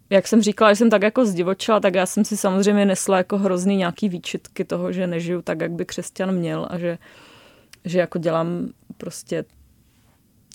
jak 0.09 0.27
jsem 0.27 0.41
říkala, 0.41 0.71
že 0.71 0.75
jsem 0.75 0.89
tak 0.89 1.01
jako 1.01 1.25
zdivočila, 1.25 1.79
tak 1.79 1.95
já 1.95 2.05
jsem 2.05 2.25
si 2.25 2.37
samozřejmě 2.37 2.85
nesla 2.85 3.17
jako 3.17 3.37
hrozný 3.37 3.75
nějaký 3.75 4.09
výčitky 4.09 4.65
toho, 4.65 4.91
že 4.91 5.07
nežiju 5.07 5.41
tak, 5.41 5.61
jak 5.61 5.71
by 5.71 5.85
křesťan 5.85 6.31
měl 6.31 6.67
a 6.69 6.77
že, 6.77 6.97
že 7.85 7.99
jako 7.99 8.19
dělám 8.19 8.69
prostě 8.97 9.45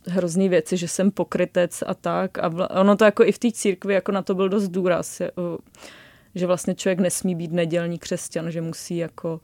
hrozný 0.07 0.49
věci, 0.49 0.77
že 0.77 0.89
jsem 0.89 1.11
pokrytec 1.11 1.83
a 1.87 1.95
tak. 1.95 2.39
A 2.39 2.71
ono 2.81 2.97
to 2.97 3.05
jako 3.05 3.25
i 3.25 3.33
v 3.33 3.39
té 3.39 3.53
církvi 3.53 3.95
jako 3.95 4.13
na 4.13 4.23
to 4.23 4.35
byl 4.35 4.49
dost 4.49 4.69
důraz, 4.69 5.23
že 6.39 6.47
vlastně 6.47 6.75
člověk 6.75 6.99
nesmí 6.99 7.35
být 7.35 7.53
nedělní 7.53 7.99
křesťan, 7.99 8.51
že 8.51 8.61
musí 8.61 8.97
jako 8.97 9.41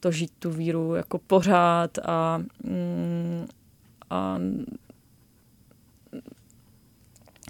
to 0.00 0.10
žít 0.10 0.32
tu 0.38 0.50
víru 0.50 0.94
jako 0.94 1.18
pořád 1.18 1.98
a, 1.98 2.42
mm, 2.64 3.46
a 4.10 4.38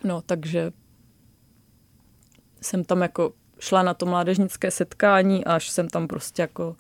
no 0.04 0.22
takže 0.26 0.72
jsem 2.60 2.84
tam 2.84 3.02
jako 3.02 3.32
šla 3.58 3.82
na 3.82 3.94
to 3.94 4.06
mládežnické 4.06 4.70
setkání 4.70 5.44
až 5.44 5.68
jsem 5.68 5.88
tam 5.88 6.08
prostě 6.08 6.42
jako 6.42 6.76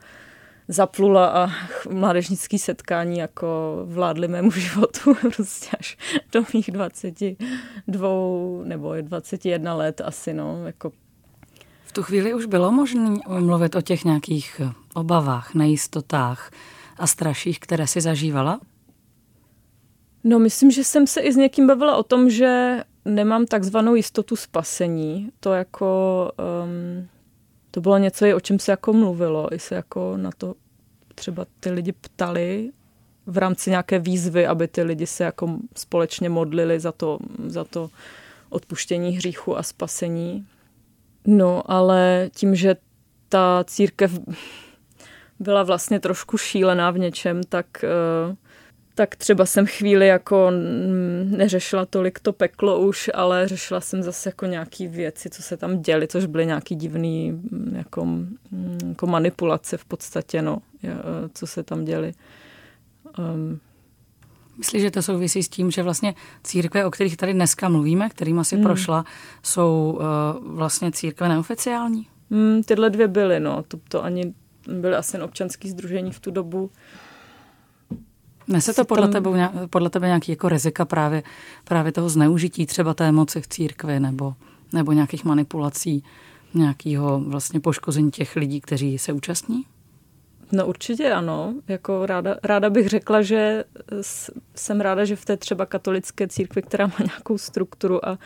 zaplula 0.68 1.26
a 1.26 1.50
mládežnické 1.90 2.58
setkání 2.58 3.18
jako 3.18 3.82
vládly 3.84 4.28
mému 4.28 4.50
životu 4.56 5.14
prostě 5.34 5.76
až 5.80 5.96
do 6.32 6.44
mých 6.54 6.70
22 6.70 8.08
nebo 8.64 8.94
21 9.00 9.74
let 9.74 10.00
asi, 10.00 10.34
no, 10.34 10.66
jako 10.66 10.92
v 11.92 11.94
tu 11.94 12.02
chvíli 12.02 12.34
už 12.34 12.46
bylo 12.46 12.72
možné 12.72 13.16
mluvit 13.28 13.74
o 13.74 13.80
těch 13.80 14.04
nějakých 14.04 14.60
obavách, 14.94 15.54
nejistotách 15.54 16.50
a 16.98 17.06
straších, 17.06 17.60
které 17.60 17.86
si 17.86 18.00
zažívala? 18.00 18.60
No, 20.24 20.38
myslím, 20.38 20.70
že 20.70 20.84
jsem 20.84 21.06
se 21.06 21.20
i 21.20 21.32
s 21.32 21.36
někým 21.36 21.66
bavila 21.66 21.96
o 21.96 22.02
tom, 22.02 22.30
že 22.30 22.80
nemám 23.04 23.46
takzvanou 23.46 23.94
jistotu 23.94 24.36
spasení. 24.36 25.30
To 25.40 25.52
jako, 25.52 26.32
um, 26.64 27.08
to 27.70 27.80
bylo 27.80 27.98
něco, 27.98 28.36
o 28.36 28.40
čem 28.40 28.58
se 28.58 28.72
jako 28.72 28.92
mluvilo, 28.92 29.54
i 29.54 29.58
se 29.58 29.74
jako 29.74 30.16
na 30.16 30.30
to 30.38 30.54
třeba 31.14 31.46
ty 31.60 31.70
lidi 31.70 31.92
ptali 31.92 32.72
v 33.26 33.38
rámci 33.38 33.70
nějaké 33.70 33.98
výzvy, 33.98 34.46
aby 34.46 34.68
ty 34.68 34.82
lidi 34.82 35.06
se 35.06 35.24
jako 35.24 35.58
společně 35.76 36.28
modlili 36.28 36.80
za 36.80 36.92
to, 36.92 37.18
za 37.46 37.64
to 37.64 37.90
odpuštění 38.48 39.10
hříchu 39.10 39.58
a 39.58 39.62
spasení. 39.62 40.46
No, 41.26 41.70
ale 41.70 42.30
tím, 42.34 42.54
že 42.54 42.76
ta 43.28 43.64
církev 43.66 44.20
byla 45.38 45.62
vlastně 45.62 46.00
trošku 46.00 46.38
šílená 46.38 46.90
v 46.90 46.98
něčem, 46.98 47.42
tak, 47.42 47.66
eh, 47.84 48.36
tak 48.94 49.16
třeba 49.16 49.46
jsem 49.46 49.66
chvíli 49.66 50.06
jako 50.06 50.50
neřešila 51.24 51.86
tolik 51.86 52.20
to 52.20 52.32
peklo 52.32 52.80
už, 52.80 53.10
ale 53.14 53.48
řešila 53.48 53.80
jsem 53.80 54.02
zase 54.02 54.28
jako 54.28 54.46
nějaký 54.46 54.88
věci, 54.88 55.30
co 55.30 55.42
se 55.42 55.56
tam 55.56 55.82
děly, 55.82 56.08
což 56.08 56.26
byly 56.26 56.46
nějaký 56.46 56.74
divný 56.74 57.32
mm, 57.32 57.74
jako, 57.76 58.04
mm, 58.04 58.78
jako 58.88 59.06
manipulace 59.06 59.76
v 59.76 59.84
podstatě, 59.84 60.42
no, 60.42 60.58
eh, 60.84 60.88
co 61.34 61.46
se 61.46 61.62
tam 61.62 61.84
děly. 61.84 62.12
Um, 63.18 63.60
Myslíš, 64.58 64.82
že 64.82 64.90
to 64.90 65.02
souvisí 65.02 65.42
s 65.42 65.48
tím, 65.48 65.70
že 65.70 65.82
vlastně 65.82 66.14
církve, 66.44 66.84
o 66.84 66.90
kterých 66.90 67.16
tady 67.16 67.32
dneska 67.32 67.68
mluvíme, 67.68 68.08
kterým 68.08 68.38
asi 68.38 68.54
hmm. 68.54 68.64
prošla, 68.64 69.04
jsou 69.42 69.98
uh, 70.40 70.54
vlastně 70.56 70.92
církve 70.92 71.28
neoficiální? 71.28 72.06
Hmm, 72.30 72.62
tyhle 72.62 72.90
dvě 72.90 73.08
byly, 73.08 73.40
no. 73.40 73.62
To, 73.68 73.78
to 73.88 74.04
ani 74.04 74.34
byly 74.68 74.94
asi 74.94 75.20
občanský 75.20 75.70
združení 75.70 76.12
v 76.12 76.20
tu 76.20 76.30
dobu. 76.30 76.70
Nese 78.48 78.74
to 78.74 78.84
podle, 78.84 79.08
tam... 79.08 79.22
tebe, 79.22 79.50
podle 79.70 79.90
tebe 79.90 80.06
nějaký 80.06 80.32
jako 80.32 80.48
rizika 80.48 80.84
právě, 80.84 81.22
právě 81.64 81.92
toho 81.92 82.08
zneužití 82.08 82.66
třeba 82.66 82.94
té 82.94 83.12
moci 83.12 83.40
v 83.40 83.48
církvi 83.48 84.00
nebo, 84.00 84.34
nebo 84.72 84.92
nějakých 84.92 85.24
manipulací, 85.24 86.04
nějakého 86.54 87.20
vlastně 87.20 87.60
poškození 87.60 88.10
těch 88.10 88.36
lidí, 88.36 88.60
kteří 88.60 88.98
se 88.98 89.12
účastní? 89.12 89.64
No 90.52 90.66
určitě 90.66 91.12
ano. 91.12 91.54
Jako 91.68 92.06
ráda, 92.06 92.36
ráda 92.44 92.70
bych 92.70 92.88
řekla, 92.88 93.22
že 93.22 93.64
jsem 94.54 94.80
ráda, 94.80 95.04
že 95.04 95.16
v 95.16 95.24
té 95.24 95.36
třeba 95.36 95.66
katolické 95.66 96.28
církvi, 96.28 96.62
která 96.62 96.86
má 96.86 96.96
nějakou 97.06 97.38
strukturu 97.38 98.08
a, 98.08 98.18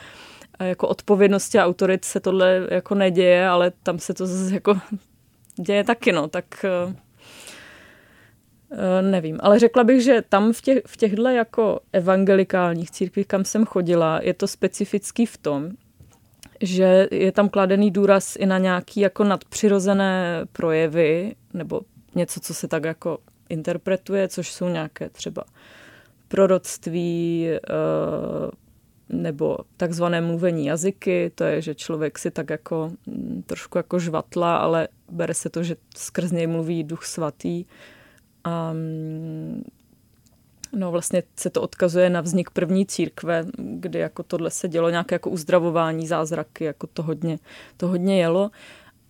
a 0.59 0.64
jako 0.64 0.88
odpovědnosti 0.88 1.59
a 1.59 1.66
autorit 1.66 2.04
se 2.04 2.21
tohle 2.21 2.66
jako 2.71 2.95
neděje, 2.95 3.49
ale 3.49 3.73
tam 3.83 3.99
se 3.99 4.14
to 4.14 4.26
zase 4.26 4.54
jako 4.54 4.78
děje 5.61 5.85
taky, 5.85 6.12
no, 6.12 6.28
tak 6.28 6.45
uh, 6.87 6.95
nevím. 9.11 9.38
Ale 9.42 9.59
řekla 9.59 9.85
bych, 9.85 10.02
že 10.02 10.23
tam 10.28 10.52
v, 10.52 10.61
těch, 10.61 10.78
v 10.87 10.97
těchto 10.97 11.28
jako 11.28 11.80
evangelikálních 11.92 12.90
církvích, 12.90 13.26
kam 13.26 13.45
jsem 13.45 13.64
chodila, 13.64 14.21
je 14.23 14.35
to 14.35 14.47
specifický 14.47 15.26
v 15.26 15.37
tom, 15.37 15.71
že 16.61 17.09
je 17.11 17.33
tam 17.33 17.49
kladený 17.49 17.90
důraz 17.90 18.37
i 18.37 18.47
na 18.47 18.59
nějaký 18.59 19.00
jako 19.00 19.25
nadpřirozené 19.25 20.40
projevy 20.52 21.35
nebo 21.54 21.80
něco, 22.16 22.40
co 22.40 22.54
se 22.54 22.68
tak 22.68 22.85
jako 22.85 23.18
interpretuje, 23.49 24.28
což 24.28 24.52
jsou 24.52 24.68
nějaké 24.68 25.08
třeba 25.08 25.44
proroctví 26.28 27.49
eh, 27.50 28.50
nebo 29.08 29.58
takzvané 29.76 30.20
mluvení 30.20 30.66
jazyky, 30.66 31.32
to 31.35 31.44
je, 31.44 31.62
že 31.62 31.75
člověk 31.75 32.18
si 32.18 32.30
tak 32.30 32.50
jako 32.50 32.90
mm, 33.06 33.42
trošku 33.46 33.78
jako 33.78 33.99
žvatla, 33.99 34.56
ale 34.56 34.88
bere 35.11 35.35
se 35.35 35.50
to, 35.50 35.62
že 35.62 35.76
skrz 35.96 36.32
něj 36.32 36.46
mluví 36.46 36.85
duch 36.85 37.04
svatý. 37.04 37.64
A 38.44 38.73
mm, 38.73 39.64
no 40.73 40.90
vlastně 40.90 41.23
se 41.37 41.50
to 41.50 41.62
odkazuje 41.62 42.11
na 42.11 42.20
vznik 42.20 42.50
první 42.50 42.87
církve, 42.87 43.46
kdy 43.58 43.99
jako 43.99 44.23
tohle 44.23 44.50
se 44.50 44.68
dělo, 44.68 44.90
nějaké 44.90 45.14
jako 45.14 45.30
uzdravování, 45.30 46.06
zázraky, 46.06 46.64
jako 46.64 46.87
to 46.87 47.02
hodně, 47.02 47.38
to 47.76 47.88
hodně 47.88 48.20
jelo. 48.20 48.50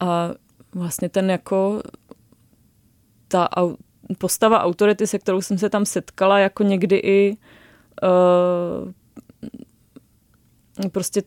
A 0.01 0.31
vlastně 0.75 1.09
ten 1.09 1.31
jako 1.31 1.83
ta 3.29 3.49
postava 4.19 4.63
autority, 4.63 5.07
se 5.07 5.19
kterou 5.19 5.41
jsem 5.41 5.59
se 5.59 5.71
tam 5.71 5.85
setkala, 5.85 6.39
jako 6.39 6.63
někdy 6.63 6.97
i 6.97 7.37
uh, 8.03 8.93
prostě 10.91 11.23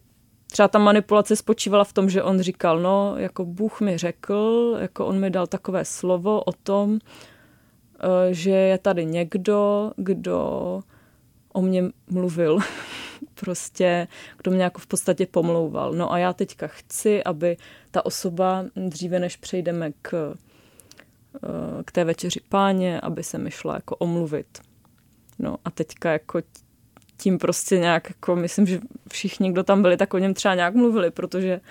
třeba 0.51 0.67
ta 0.67 0.79
manipulace 0.79 1.35
spočívala 1.35 1.83
v 1.83 1.93
tom, 1.93 2.09
že 2.09 2.23
on 2.23 2.39
říkal, 2.39 2.79
no, 2.79 3.13
jako 3.17 3.45
Bůh 3.45 3.81
mi 3.81 3.97
řekl, 3.97 4.77
jako 4.79 5.05
on 5.05 5.19
mi 5.19 5.29
dal 5.29 5.47
takové 5.47 5.85
slovo 5.85 6.41
o 6.43 6.51
tom, 6.51 6.91
uh, 6.91 6.99
že 8.31 8.51
je 8.51 8.77
tady 8.77 9.05
někdo, 9.05 9.91
kdo 9.95 10.79
o 11.53 11.61
mě 11.61 11.83
mluvil, 12.09 12.59
prostě, 13.33 14.07
kdo 14.37 14.51
mě 14.51 14.63
jako 14.63 14.79
v 14.79 14.87
podstatě 14.87 15.25
pomlouval. 15.25 15.93
No 15.93 16.13
a 16.13 16.17
já 16.17 16.33
teďka 16.33 16.67
chci, 16.67 17.23
aby 17.23 17.57
ta 17.91 18.05
osoba 18.05 18.65
dříve, 18.75 19.19
než 19.19 19.35
přejdeme 19.35 19.91
k 20.01 20.35
k 21.85 21.91
té 21.91 22.03
večeři 22.03 22.39
páně, 22.49 23.01
aby 23.01 23.23
se 23.23 23.37
mi 23.37 23.51
šla 23.51 23.73
jako 23.73 23.95
omluvit. 23.95 24.59
No 25.39 25.57
a 25.65 25.71
teďka 25.71 26.11
jako 26.11 26.41
tím 27.17 27.37
prostě 27.37 27.77
nějak, 27.77 28.09
jako 28.09 28.35
myslím, 28.35 28.65
že 28.65 28.79
všichni, 29.11 29.51
kdo 29.51 29.63
tam 29.63 29.81
byli, 29.81 29.97
tak 29.97 30.13
o 30.13 30.17
něm 30.17 30.33
třeba 30.33 30.55
nějak 30.55 30.75
mluvili, 30.75 31.11
protože 31.11 31.61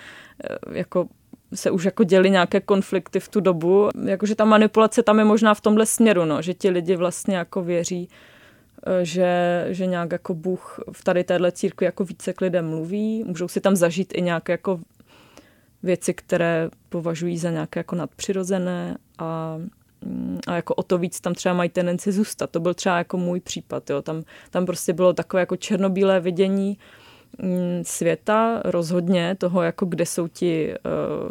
eh, 0.43 0.77
jako 0.77 1.07
se 1.53 1.71
už 1.71 1.83
jako 1.83 2.03
děli 2.03 2.29
nějaké 2.29 2.59
konflikty 2.59 3.19
v 3.19 3.29
tu 3.29 3.39
dobu. 3.39 3.89
Jakože 4.05 4.35
ta 4.35 4.45
manipulace 4.45 5.03
tam 5.03 5.19
je 5.19 5.25
možná 5.25 5.53
v 5.53 5.61
tomhle 5.61 5.85
směru, 5.85 6.25
no, 6.25 6.41
že 6.41 6.53
ti 6.53 6.69
lidi 6.69 6.95
vlastně 6.95 7.37
jako 7.37 7.63
věří, 7.63 8.09
eh, 8.87 9.05
že, 9.05 9.65
že 9.69 9.85
nějak 9.85 10.11
jako 10.11 10.33
Bůh 10.33 10.79
v 10.91 11.03
tady 11.03 11.23
téhle 11.23 11.51
církvi 11.51 11.85
jako 11.85 12.03
více 12.03 12.33
k 12.33 12.41
lidem 12.41 12.69
mluví. 12.69 13.23
Můžou 13.23 13.47
si 13.47 13.61
tam 13.61 13.75
zažít 13.75 14.13
i 14.15 14.21
nějaké 14.21 14.53
jako 14.53 14.79
věci, 15.83 16.13
které 16.13 16.69
považují 16.89 17.37
za 17.37 17.51
nějaké 17.51 17.79
jako 17.79 17.95
nadpřirozené 17.95 18.97
a, 19.17 19.57
a 20.47 20.55
jako 20.55 20.75
o 20.75 20.83
to 20.83 20.97
víc 20.97 21.21
tam 21.21 21.33
třeba 21.33 21.55
mají 21.55 21.69
tendenci 21.69 22.11
zůstat. 22.11 22.49
To 22.49 22.59
byl 22.59 22.73
třeba 22.73 22.97
jako 22.97 23.17
můj 23.17 23.39
případ. 23.39 23.89
Jo. 23.89 24.01
Tam, 24.01 24.23
tam 24.49 24.65
prostě 24.65 24.93
bylo 24.93 25.13
takové 25.13 25.41
jako 25.41 25.55
černobílé 25.55 26.19
vidění 26.19 26.77
mm, 27.41 27.83
světa, 27.83 28.61
rozhodně 28.65 29.35
toho, 29.35 29.61
jako 29.61 29.85
kde 29.85 30.05
jsou 30.05 30.27
ti 30.27 30.73
uh, 30.85 31.29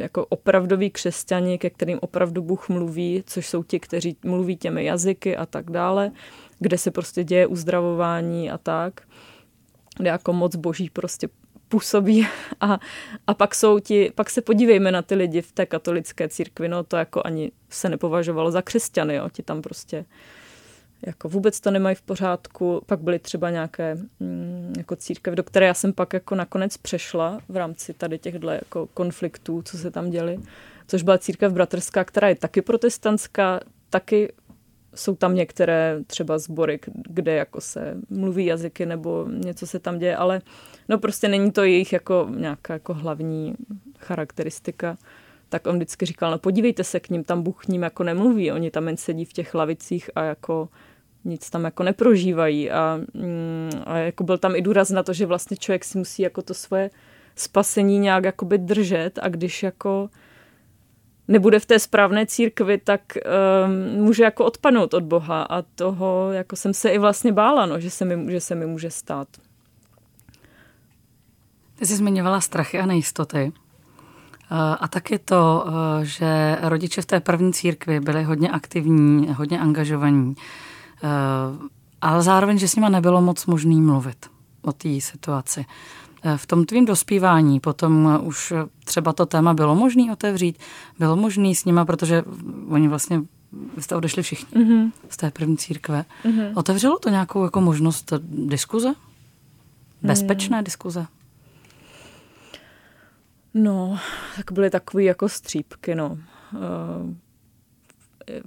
jako 0.00 0.26
opravdoví 0.26 0.90
křesťani, 0.90 1.58
ke 1.58 1.70
kterým 1.70 1.98
opravdu 2.02 2.42
Bůh 2.42 2.68
mluví, 2.68 3.22
což 3.26 3.46
jsou 3.46 3.62
ti, 3.62 3.80
kteří 3.80 4.16
mluví 4.24 4.56
těmi 4.56 4.84
jazyky 4.84 5.36
a 5.36 5.46
tak 5.46 5.70
dále, 5.70 6.10
kde 6.58 6.78
se 6.78 6.90
prostě 6.90 7.24
děje 7.24 7.46
uzdravování 7.46 8.50
a 8.50 8.58
tak, 8.58 9.00
kde 9.98 10.10
jako 10.10 10.32
moc 10.32 10.56
boží 10.56 10.90
prostě 10.90 11.28
působí 11.72 12.26
a, 12.60 12.78
a 13.26 13.34
pak 13.34 13.54
jsou 13.54 13.78
ti, 13.78 14.12
pak 14.14 14.30
se 14.30 14.40
podívejme 14.40 14.92
na 14.92 15.02
ty 15.02 15.14
lidi 15.14 15.42
v 15.42 15.52
té 15.52 15.66
katolické 15.66 16.28
církvi, 16.28 16.68
no 16.68 16.84
to 16.84 16.96
jako 16.96 17.22
ani 17.24 17.52
se 17.70 17.88
nepovažovalo 17.88 18.50
za 18.50 18.62
křesťany, 18.62 19.14
jo, 19.14 19.28
ti 19.32 19.42
tam 19.42 19.62
prostě 19.62 20.04
jako 21.06 21.28
vůbec 21.28 21.60
to 21.60 21.70
nemají 21.70 21.96
v 21.96 22.02
pořádku. 22.02 22.82
Pak 22.86 23.00
byly 23.00 23.18
třeba 23.18 23.50
nějaké 23.50 23.94
mm, 24.20 24.74
jako 24.76 24.96
církev, 24.96 25.34
do 25.34 25.42
které 25.42 25.66
já 25.66 25.74
jsem 25.74 25.92
pak 25.92 26.12
jako 26.12 26.34
nakonec 26.34 26.76
přešla 26.76 27.40
v 27.48 27.56
rámci 27.56 27.92
tady 27.92 28.18
těchto 28.18 28.50
jako 28.50 28.86
konfliktů, 28.94 29.62
co 29.62 29.78
se 29.78 29.90
tam 29.90 30.10
děli, 30.10 30.38
což 30.88 31.02
byla 31.02 31.18
církev 31.18 31.52
bratrská, 31.52 32.04
která 32.04 32.28
je 32.28 32.36
taky 32.36 32.62
protestantská, 32.62 33.60
taky 33.90 34.32
jsou 34.94 35.14
tam 35.14 35.34
některé 35.34 35.98
třeba 36.06 36.38
sbory, 36.38 36.80
kde 37.08 37.34
jako 37.34 37.60
se 37.60 37.96
mluví 38.10 38.46
jazyky 38.46 38.86
nebo 38.86 39.26
něco 39.28 39.66
se 39.66 39.78
tam 39.78 39.98
děje, 39.98 40.16
ale 40.16 40.42
no 40.88 40.98
prostě 40.98 41.28
není 41.28 41.52
to 41.52 41.62
jejich 41.62 41.92
jako 41.92 42.28
nějaká 42.36 42.72
jako 42.72 42.94
hlavní 42.94 43.54
charakteristika. 43.98 44.96
Tak 45.48 45.66
on 45.66 45.76
vždycky 45.76 46.06
říkal, 46.06 46.30
no 46.30 46.38
podívejte 46.38 46.84
se 46.84 47.00
k 47.00 47.10
ním, 47.10 47.24
tam 47.24 47.42
Bůh 47.42 47.64
k 47.64 47.68
ním 47.68 47.82
jako 47.82 48.04
nemluví, 48.04 48.52
oni 48.52 48.70
tam 48.70 48.86
jen 48.86 48.96
sedí 48.96 49.24
v 49.24 49.32
těch 49.32 49.54
lavicích 49.54 50.10
a 50.14 50.22
jako 50.22 50.68
nic 51.24 51.50
tam 51.50 51.64
jako 51.64 51.82
neprožívají 51.82 52.70
a, 52.70 53.00
mm, 53.14 53.70
a 53.84 53.96
jako 53.96 54.24
byl 54.24 54.38
tam 54.38 54.56
i 54.56 54.62
důraz 54.62 54.90
na 54.90 55.02
to, 55.02 55.12
že 55.12 55.26
vlastně 55.26 55.56
člověk 55.56 55.84
si 55.84 55.98
musí 55.98 56.22
jako 56.22 56.42
to 56.42 56.54
svoje 56.54 56.90
spasení 57.36 57.98
nějak 57.98 58.24
jakoby 58.24 58.58
držet 58.58 59.18
a 59.22 59.28
když 59.28 59.62
jako 59.62 60.08
nebude 61.32 61.60
v 61.60 61.66
té 61.66 61.78
správné 61.78 62.26
církvi, 62.26 62.78
tak 62.78 63.00
um, 63.16 64.04
může 64.04 64.22
jako 64.22 64.44
odpadnout 64.44 64.94
od 64.94 65.02
Boha 65.02 65.42
a 65.42 65.62
toho 65.62 66.32
jako 66.32 66.56
jsem 66.56 66.74
se 66.74 66.90
i 66.90 66.98
vlastně 66.98 67.32
bála, 67.32 67.66
no, 67.66 67.80
že, 67.80 67.90
se 67.90 68.04
mi, 68.04 68.32
že 68.32 68.40
se 68.40 68.54
mi 68.54 68.66
může 68.66 68.90
stát. 68.90 69.28
Ty 71.78 71.86
jsi 71.86 71.96
zmiňovala 71.96 72.40
strachy 72.40 72.78
a 72.78 72.86
nejistoty. 72.86 73.52
A 74.80 74.88
taky 74.88 75.18
to, 75.18 75.66
že 76.02 76.58
rodiče 76.62 77.02
v 77.02 77.06
té 77.06 77.20
první 77.20 77.52
církvi 77.52 78.00
byli 78.00 78.22
hodně 78.24 78.50
aktivní, 78.50 79.28
hodně 79.34 79.60
angažovaní. 79.60 80.34
Eh, 81.04 81.08
ale 82.00 82.22
zároveň, 82.22 82.58
že 82.58 82.68
s 82.68 82.76
nima 82.76 82.88
nebylo 82.88 83.22
moc 83.22 83.46
možný 83.46 83.80
mluvit 83.80 84.30
o 84.62 84.72
té 84.72 85.00
situaci. 85.00 85.64
V 86.36 86.46
tom 86.46 86.64
tvým 86.64 86.84
dospívání 86.84 87.60
potom 87.60 88.20
už 88.22 88.52
třeba 88.84 89.12
to 89.12 89.26
téma 89.26 89.54
bylo 89.54 89.74
možné 89.74 90.12
otevřít, 90.12 90.58
bylo 90.98 91.16
možné 91.16 91.54
s 91.54 91.64
nima, 91.64 91.84
protože 91.84 92.22
oni 92.68 92.88
vlastně, 92.88 93.22
vy 93.76 93.82
jste 93.82 93.96
odešli 93.96 94.22
všichni 94.22 94.64
mm-hmm. 94.64 94.92
z 95.08 95.16
té 95.16 95.30
první 95.30 95.56
církve. 95.56 96.04
Mm-hmm. 96.24 96.52
Otevřelo 96.54 96.98
to 96.98 97.08
nějakou 97.08 97.44
jako 97.44 97.60
možnost 97.60 98.12
diskuze? 98.22 98.94
Bezpečné 100.02 100.58
mm. 100.58 100.64
diskuze? 100.64 101.06
No, 103.54 103.98
tak 104.36 104.52
byly 104.52 104.70
takové 104.70 105.02
jako 105.02 105.28
střípky, 105.28 105.94
no. 105.94 106.18
Uh, 106.52 107.14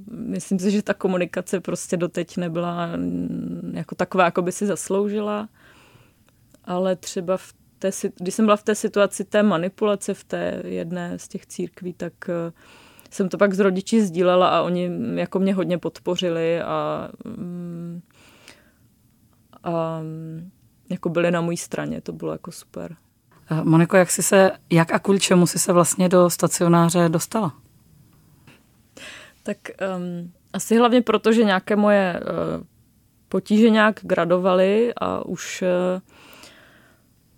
myslím 0.10 0.60
si, 0.60 0.72
že 0.72 0.82
ta 0.82 0.94
komunikace 0.94 1.60
prostě 1.60 1.98
doteď 1.98 2.38
nebyla 2.38 2.90
jako 3.72 3.96
taková, 3.96 4.24
jako 4.24 4.42
by 4.42 4.52
si 4.52 4.66
zasloužila, 4.66 5.50
ale 6.66 6.96
třeba 6.96 7.38
v 7.38 7.54
té, 7.80 7.92
když 8.20 8.36
jsem 8.36 8.46
byla 8.46 8.58
v 8.58 8.64
té 8.64 8.76
situaci 8.76 9.26
té 9.26 9.44
manipulace 9.44 10.14
v 10.14 10.24
té 10.24 10.62
jedné 10.66 11.20
z 11.20 11.28
těch 11.28 11.46
církví, 11.46 11.94
tak 11.94 12.14
eh, 12.30 12.52
jsem 13.10 13.30
to 13.30 13.38
pak 13.38 13.54
s 13.54 13.60
rodiči 13.60 14.02
sdílela 14.02 14.50
a 14.50 14.62
oni 14.62 14.92
jako 15.16 15.40
mě 15.40 15.54
hodně 15.54 15.78
podpořili 15.78 16.62
a, 16.62 17.10
mm, 17.26 18.02
a 19.64 20.02
jako 20.90 21.10
byli 21.10 21.32
na 21.32 21.42
mojí 21.42 21.58
straně, 21.58 22.02
to 22.02 22.12
bylo 22.12 22.32
jako 22.32 22.52
super. 22.52 22.96
Moniko, 23.64 23.98
jak 23.98 24.12
jsi 24.12 24.24
se, 24.24 24.52
jak 24.70 24.94
a 24.94 25.00
kvůli 25.00 25.20
čemu 25.20 25.48
jsi 25.48 25.60
se 25.60 25.74
vlastně 25.74 26.10
do 26.10 26.30
stacionáře 26.30 27.10
dostala? 27.10 27.54
Tak 29.44 29.58
um, 29.98 30.32
asi 30.54 30.78
hlavně 30.78 31.02
proto, 31.02 31.34
že 31.34 31.44
nějaké 31.44 31.76
moje 31.76 32.20
uh, 32.20 32.64
potíže 33.30 33.70
nějak 33.70 34.00
gradovaly 34.04 34.94
a 35.02 35.26
už, 35.26 35.64
uh, 35.96 36.02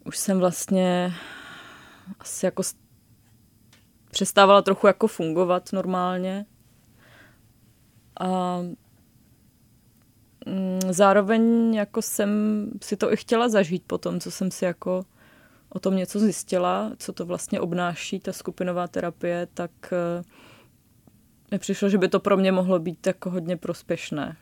už 0.07 0.17
jsem 0.17 0.39
vlastně 0.39 1.13
asi 2.19 2.45
jako 2.45 2.63
přestávala 4.11 4.61
trochu 4.61 4.87
jako 4.87 5.07
fungovat 5.07 5.73
normálně. 5.73 6.45
A 8.19 8.57
um, 8.57 8.75
zároveň 10.89 11.73
jako 11.75 12.01
jsem 12.01 12.29
si 12.81 12.97
to 12.97 13.13
i 13.13 13.17
chtěla 13.17 13.49
zažít 13.49 13.83
po 13.87 13.97
tom, 13.97 14.19
co 14.19 14.31
jsem 14.31 14.51
si 14.51 14.65
jako 14.65 15.05
o 15.69 15.79
tom 15.79 15.95
něco 15.95 16.19
zjistila, 16.19 16.91
co 16.97 17.13
to 17.13 17.25
vlastně 17.25 17.59
obnáší 17.59 18.19
ta 18.19 18.33
skupinová 18.33 18.87
terapie, 18.87 19.47
tak 19.53 19.71
uh, 19.91 20.25
mi 21.51 21.59
přišlo, 21.59 21.89
že 21.89 21.97
by 21.97 22.07
to 22.07 22.19
pro 22.19 22.37
mě 22.37 22.51
mohlo 22.51 22.79
být 22.79 23.07
jako 23.07 23.29
hodně 23.29 23.57
prospěšné. 23.57 24.37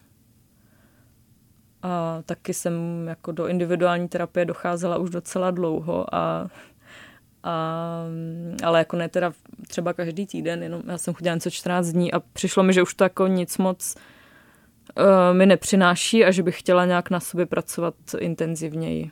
A 1.86 2.22
taky 2.26 2.54
jsem 2.54 2.74
jako 3.08 3.32
do 3.32 3.48
individuální 3.48 4.08
terapie 4.08 4.46
docházela 4.46 4.98
už 4.98 5.10
docela 5.10 5.52
dlouho 5.52 6.16
a, 6.16 6.48
a 7.44 8.04
ale 8.64 8.80
jako 8.80 8.98
ne 8.98 9.10
teda 9.10 9.34
třeba 9.68 9.94
každý 9.94 10.26
týden, 10.26 10.64
jenom 10.64 10.82
já 10.88 10.98
jsem 10.98 11.14
chodila 11.14 11.36
něco 11.36 11.50
14 11.50 11.88
dní 11.88 12.12
a 12.12 12.20
přišlo 12.20 12.64
mi, 12.64 12.74
že 12.74 12.82
už 12.82 12.94
to 12.94 13.04
jako 13.04 13.28
nic 13.28 13.58
moc 13.58 13.96
uh, 14.98 15.38
mi 15.38 15.46
nepřináší 15.46 16.26
a 16.26 16.32
že 16.32 16.44
bych 16.44 16.60
chtěla 16.60 16.86
nějak 16.86 17.10
na 17.10 17.20
sobě 17.20 17.46
pracovat 17.46 17.96
intenzivněji. 18.20 19.12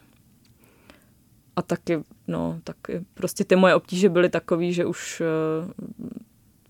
A 1.56 1.62
taky, 1.62 2.00
no, 2.28 2.60
taky 2.64 3.06
prostě 3.14 3.44
ty 3.44 3.56
moje 3.56 3.76
obtíže 3.76 4.10
byly 4.10 4.30
takové, 4.30 4.72
že 4.72 4.86
už 4.86 5.22
uh, 5.66 5.72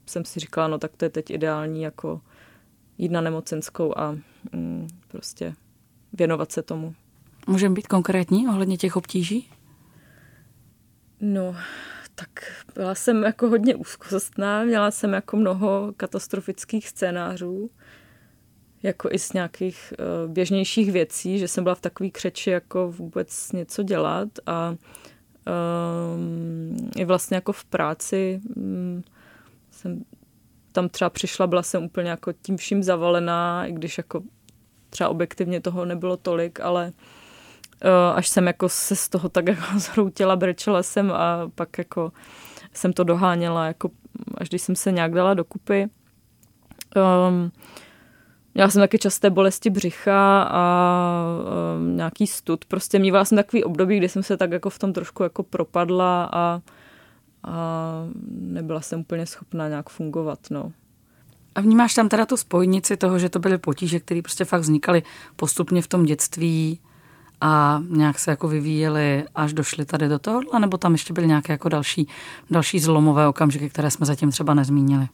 jsem 0.06 0.26
si 0.26 0.40
říkala, 0.40 0.68
no 0.68 0.78
tak 0.78 0.92
to 0.98 1.06
je 1.06 1.10
teď 1.10 1.30
ideální 1.30 1.82
jako 1.82 2.22
jít 2.98 3.12
na 3.12 3.22
nemocenskou 3.22 3.98
a 3.98 4.16
mm, 4.52 4.88
prostě 5.08 5.54
věnovat 6.14 6.52
se 6.52 6.62
tomu. 6.62 6.96
Můžeme 7.48 7.76
být 7.76 7.88
konkrétní 7.88 8.48
ohledně 8.48 8.78
těch 8.78 8.96
obtíží? 8.96 9.50
No, 11.22 11.56
tak 12.16 12.30
byla 12.76 12.96
jsem 12.96 13.24
jako 13.24 13.50
hodně 13.50 13.76
úzkostná, 13.76 14.64
měla 14.64 14.92
jsem 14.92 15.14
jako 15.14 15.38
mnoho 15.38 15.94
katastrofických 15.98 16.90
scénářů, 16.90 17.70
jako 18.84 19.10
i 19.12 19.20
z 19.20 19.34
nějakých 19.34 19.94
uh, 20.00 20.34
běžnějších 20.34 20.92
věcí, 20.92 21.40
že 21.40 21.48
jsem 21.48 21.64
byla 21.64 21.76
v 21.76 21.82
takový 21.82 22.12
křeči 22.12 22.50
jako 22.50 22.92
vůbec 22.92 23.52
něco 23.52 23.84
dělat 23.84 24.30
a 24.46 24.76
um, 26.16 26.92
i 26.98 27.06
vlastně 27.06 27.36
jako 27.36 27.52
v 27.52 27.66
práci 27.66 28.42
um, 28.56 29.04
jsem 29.72 30.04
tam 30.72 30.90
třeba 30.90 31.10
přišla, 31.10 31.48
byla 31.48 31.64
jsem 31.64 31.84
úplně 31.84 32.10
jako 32.10 32.34
tím 32.34 32.58
vším 32.58 32.84
zavalená, 32.84 33.66
i 33.66 33.72
když 33.72 33.98
jako 33.98 34.24
třeba 34.94 35.10
objektivně 35.10 35.62
toho 35.62 35.86
nebylo 35.86 36.18
tolik, 36.18 36.60
ale 36.60 36.92
uh, 37.86 38.18
až 38.18 38.28
jsem 38.28 38.48
jako 38.48 38.70
se 38.70 38.96
z 38.96 39.10
toho 39.10 39.30
tak 39.30 39.48
jako 39.54 39.80
zhroutila, 39.80 40.36
brečela 40.36 40.84
jsem 40.84 41.12
a 41.12 41.52
pak 41.56 41.78
jako 41.78 42.12
jsem 42.74 42.94
to 42.94 43.04
doháněla, 43.04 43.66
jako 43.68 43.90
až 44.38 44.50
když 44.50 44.62
jsem 44.62 44.76
se 44.76 44.92
nějak 44.92 45.14
dala 45.14 45.34
dokupy. 45.34 45.90
Um, 47.30 47.52
Měla 48.56 48.70
jsem 48.70 48.82
taky 48.82 49.00
časté 49.00 49.30
bolesti 49.30 49.70
břicha 49.70 50.44
a 50.44 51.26
um, 51.78 51.98
nějaký 51.98 52.28
stud. 52.28 52.66
Prostě 52.66 53.00
mývala 53.00 53.26
jsem 53.26 53.36
takový 53.36 53.64
období, 53.64 53.98
kdy 53.98 54.10
jsem 54.10 54.24
se 54.24 54.38
tak 54.38 54.52
jako 54.52 54.70
v 54.70 54.80
tom 54.80 54.94
trošku 54.94 55.24
jako 55.24 55.44
propadla 55.44 56.30
a 56.34 56.62
a 57.44 58.06
nebyla 58.30 58.82
jsem 58.82 59.00
úplně 59.00 59.26
schopná 59.26 59.68
nějak 59.68 59.90
fungovat. 59.90 60.40
No. 60.50 60.72
A 61.56 61.62
vnímáš 61.62 61.94
tam 61.94 62.10
teda 62.10 62.26
tu 62.26 62.38
spojnici 62.38 62.98
toho, 62.98 63.20
že 63.20 63.30
to 63.30 63.40
byly 63.40 63.58
potíže, 63.58 64.00
které 64.00 64.22
prostě 64.22 64.46
fakt 64.46 64.62
vznikaly 64.62 65.04
postupně 65.36 65.82
v 65.82 65.88
tom 65.88 66.06
dětství 66.06 66.80
a 67.42 67.82
nějak 67.90 68.20
se 68.20 68.32
jako 68.32 68.48
vyvíjely, 68.48 69.24
až 69.36 69.54
došly 69.54 69.86
tady 69.86 70.08
do 70.08 70.20
toho, 70.20 70.60
nebo 70.60 70.78
tam 70.78 70.92
ještě 70.92 71.14
byly 71.14 71.28
nějaké 71.28 71.54
jako 71.54 71.70
další, 71.70 72.08
další 72.50 72.80
zlomové 72.80 73.28
okamžiky, 73.28 73.70
které 73.70 73.92
jsme 73.92 74.06
zatím 74.06 74.32
třeba 74.32 74.54
nezmínili? 74.54 75.08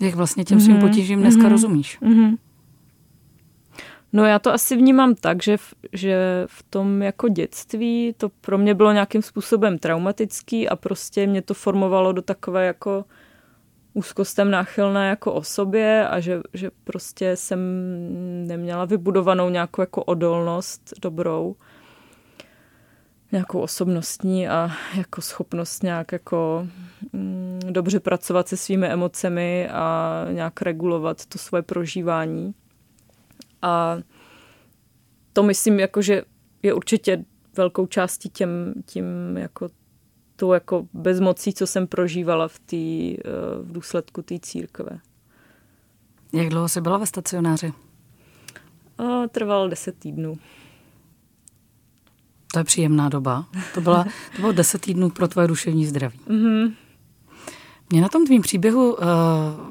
Jak 0.00 0.14
vlastně 0.14 0.44
těm 0.44 0.60
svým 0.60 0.76
mm-hmm. 0.76 0.88
potížím 0.88 1.20
dneska 1.20 1.42
mm-hmm. 1.42 1.48
rozumíš? 1.48 1.98
Mm-hmm. 2.00 2.36
No 4.12 4.24
já 4.24 4.38
to 4.38 4.52
asi 4.52 4.76
vnímám 4.76 5.14
tak, 5.14 5.42
že 5.42 5.56
v, 5.56 5.74
že 5.92 6.44
v 6.46 6.62
tom 6.70 7.02
jako 7.02 7.28
dětství 7.28 8.14
to 8.16 8.28
pro 8.28 8.58
mě 8.58 8.74
bylo 8.74 8.92
nějakým 8.92 9.22
způsobem 9.22 9.78
traumatický 9.78 10.68
a 10.68 10.76
prostě 10.76 11.26
mě 11.26 11.42
to 11.42 11.54
formovalo 11.54 12.12
do 12.12 12.22
takové 12.22 12.66
jako 12.66 13.04
úzkostem 13.94 14.50
náchylné 14.50 15.08
jako 15.08 15.32
osobě 15.32 16.08
a 16.08 16.20
že, 16.20 16.40
že 16.54 16.70
prostě 16.84 17.36
jsem 17.36 17.60
neměla 18.46 18.84
vybudovanou 18.84 19.50
nějakou 19.50 19.82
jako 19.82 20.04
odolnost 20.04 20.94
dobrou. 21.02 21.56
nějakou 23.32 23.60
osobnostní 23.60 24.48
a 24.48 24.70
jako 24.96 25.22
schopnost 25.22 25.82
nějak 25.82 26.12
jako 26.12 26.66
mm, 27.12 27.60
dobře 27.70 28.00
pracovat 28.00 28.48
se 28.48 28.56
svými 28.56 28.86
emocemi 28.86 29.68
a 29.68 30.26
nějak 30.32 30.62
regulovat 30.62 31.26
to 31.26 31.38
svoje 31.38 31.62
prožívání. 31.62 32.54
A 33.62 33.98
to 35.32 35.42
myslím, 35.42 35.80
jako, 35.80 36.02
že 36.02 36.22
je 36.62 36.74
určitě 36.74 37.24
velkou 37.56 37.86
částí 37.86 38.28
těm, 38.30 38.74
tím 38.86 39.36
jako 39.36 39.68
tou 40.40 40.52
jako 40.52 40.86
bezmocí, 40.92 41.52
co 41.52 41.66
jsem 41.66 41.86
prožívala 41.86 42.48
v, 42.48 42.58
tý, 42.58 43.16
eh, 43.18 43.22
v 43.62 43.72
důsledku 43.72 44.22
té 44.22 44.38
církve. 44.38 44.98
Jak 46.32 46.48
dlouho 46.48 46.68
jsi 46.68 46.80
byla 46.80 46.98
ve 46.98 47.06
stacionáři? 47.06 47.72
A 48.98 49.28
trvalo 49.28 49.68
deset 49.68 49.98
týdnů. 49.98 50.38
To 52.52 52.58
je 52.58 52.64
příjemná 52.64 53.08
doba. 53.08 53.44
To, 53.74 53.80
byla, 53.80 54.04
to 54.36 54.40
bylo 54.40 54.52
deset 54.52 54.80
týdnů 54.80 55.10
pro 55.10 55.28
tvoje 55.28 55.48
duševní 55.48 55.86
zdraví. 55.86 56.20
Mm-hmm. 56.28 56.74
Mě 57.90 58.00
na 58.00 58.08
tom 58.08 58.26
tvým 58.26 58.42
příběhu 58.42 58.92
uh, 58.92 58.98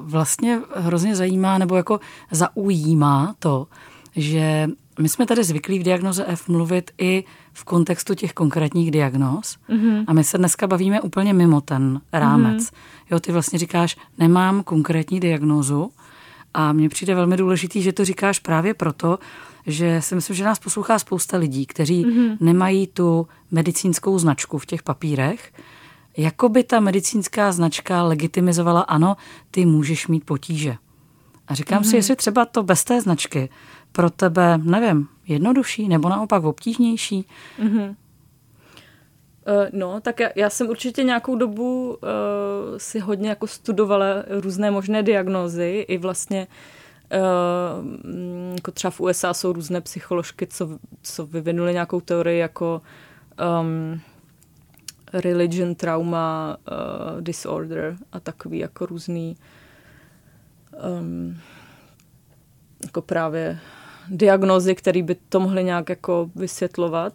vlastně 0.00 0.60
hrozně 0.74 1.16
zajímá, 1.16 1.58
nebo 1.58 1.76
jako 1.76 2.00
zaujímá 2.30 3.34
to, 3.38 3.66
že 4.16 4.68
my 5.00 5.08
jsme 5.08 5.26
tady 5.26 5.44
zvyklí 5.44 5.78
v 5.78 5.82
diagnoze 5.82 6.24
F 6.24 6.48
mluvit 6.48 6.90
i 6.98 7.24
v 7.52 7.64
kontextu 7.64 8.14
těch 8.14 8.32
konkrétních 8.32 8.90
diagnóz 8.90 9.56
mm-hmm. 9.68 10.04
a 10.06 10.12
my 10.12 10.24
se 10.24 10.38
dneska 10.38 10.66
bavíme 10.66 11.00
úplně 11.00 11.34
mimo 11.34 11.60
ten 11.60 12.00
rámec. 12.12 12.62
Mm-hmm. 12.62 12.74
Jo, 13.10 13.20
ty 13.20 13.32
vlastně 13.32 13.58
říkáš, 13.58 13.96
nemám 14.18 14.62
konkrétní 14.62 15.20
diagnózu 15.20 15.90
a 16.54 16.72
mně 16.72 16.88
přijde 16.88 17.14
velmi 17.14 17.36
důležitý, 17.36 17.82
že 17.82 17.92
to 17.92 18.04
říkáš 18.04 18.38
právě 18.38 18.74
proto, 18.74 19.18
že 19.66 20.02
si 20.02 20.14
myslím, 20.14 20.36
že 20.36 20.44
nás 20.44 20.58
poslouchá 20.58 20.98
spousta 20.98 21.36
lidí, 21.36 21.66
kteří 21.66 22.04
mm-hmm. 22.04 22.36
nemají 22.40 22.86
tu 22.86 23.28
medicínskou 23.50 24.18
značku 24.18 24.58
v 24.58 24.66
těch 24.66 24.82
papírech, 24.82 25.52
jako 26.16 26.48
by 26.48 26.64
ta 26.64 26.80
medicínská 26.80 27.52
značka 27.52 28.02
legitimizovala, 28.02 28.80
ano, 28.80 29.16
ty 29.50 29.66
můžeš 29.66 30.08
mít 30.08 30.24
potíže. 30.24 30.76
A 31.50 31.54
říkám 31.54 31.82
mm-hmm. 31.82 31.84
si, 31.84 31.88
mhm. 31.88 31.96
jestli 31.96 32.16
třeba 32.16 32.44
to 32.44 32.62
bez 32.62 32.84
té 32.84 33.00
značky 33.00 33.48
pro 33.92 34.10
tebe, 34.10 34.58
nevím, 34.58 35.08
jednodušší 35.26 35.88
nebo 35.88 36.08
naopak 36.08 36.44
obtížnější? 36.44 37.26
Mm-hmm. 37.62 37.88
Uh, 37.88 37.94
no, 39.72 40.00
tak 40.00 40.20
já, 40.20 40.28
já 40.34 40.50
jsem 40.50 40.68
určitě 40.68 41.04
nějakou 41.04 41.36
dobu 41.36 41.88
uh, 41.88 41.98
si 42.76 42.98
hodně 42.98 43.28
jako 43.28 43.46
studovala 43.46 44.06
různé 44.28 44.70
možné 44.70 45.02
diagnózy 45.02 45.84
i 45.88 45.98
vlastně 45.98 46.46
uh, 47.12 48.54
jako 48.54 48.70
třeba 48.70 48.90
v 48.90 49.00
USA 49.00 49.34
jsou 49.34 49.52
různé 49.52 49.80
psycholožky, 49.80 50.46
co, 50.46 50.78
co 51.02 51.26
vyvinuli 51.26 51.72
nějakou 51.72 52.00
teorii 52.00 52.38
jako 52.38 52.82
um, 53.60 54.00
religion, 55.12 55.74
trauma, 55.74 56.56
uh, 56.70 57.20
disorder 57.20 57.96
a 58.12 58.20
takový 58.20 58.58
jako 58.58 58.86
různý 58.86 59.36
um, 61.00 61.38
jako 62.84 63.02
právě 63.02 63.58
diagnózy, 64.08 64.74
které 64.74 65.02
by 65.02 65.14
to 65.28 65.40
mohly 65.40 65.64
nějak 65.64 65.88
jako 65.88 66.30
vysvětlovat. 66.34 67.12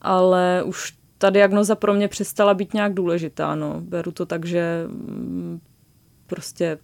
Ale 0.00 0.62
už 0.62 0.94
ta 1.18 1.30
diagnoza 1.30 1.74
pro 1.74 1.94
mě 1.94 2.08
přestala 2.08 2.54
být 2.54 2.74
nějak 2.74 2.94
důležitá. 2.94 3.54
No. 3.54 3.80
Beru 3.80 4.12
to 4.12 4.26
tak, 4.26 4.46
že 4.46 4.84
mm, 4.86 5.60
prostě 6.26 6.78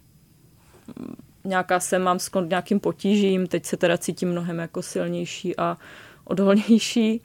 mm, 0.99 1.15
nějaká 1.43 1.79
se 1.79 1.99
mám 1.99 2.19
sklon 2.19 2.49
nějakým 2.49 2.79
potížím, 2.79 3.47
teď 3.47 3.65
se 3.65 3.77
teda 3.77 3.97
cítím 3.97 4.31
mnohem 4.31 4.59
jako 4.59 4.81
silnější 4.81 5.57
a 5.57 5.77
odolnější 6.23 7.21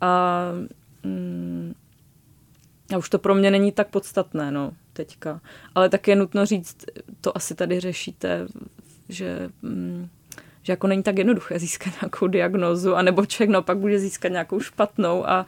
a, 0.00 0.42
mm, 1.02 1.74
a 2.94 2.98
už 2.98 3.08
to 3.08 3.18
pro 3.18 3.34
mě 3.34 3.50
není 3.50 3.72
tak 3.72 3.88
podstatné, 3.88 4.50
no, 4.50 4.72
teďka. 4.96 5.40
Ale 5.74 5.88
tak 5.88 6.08
je 6.08 6.16
nutno 6.16 6.46
říct, 6.46 6.76
to 7.20 7.36
asi 7.36 7.54
tady 7.54 7.80
řešíte, 7.80 8.46
že 9.08 9.48
mm, 9.62 10.08
že 10.66 10.72
jako 10.72 10.86
není 10.86 11.02
tak 11.02 11.18
jednoduché 11.18 11.58
získat 11.58 11.92
nějakou 12.02 12.26
diagnózu, 12.26 12.94
anebo 12.94 13.26
člověk 13.26 13.50
naopak 13.50 13.78
bude 13.78 13.98
získat 13.98 14.28
nějakou 14.28 14.60
špatnou 14.60 15.28
a, 15.28 15.46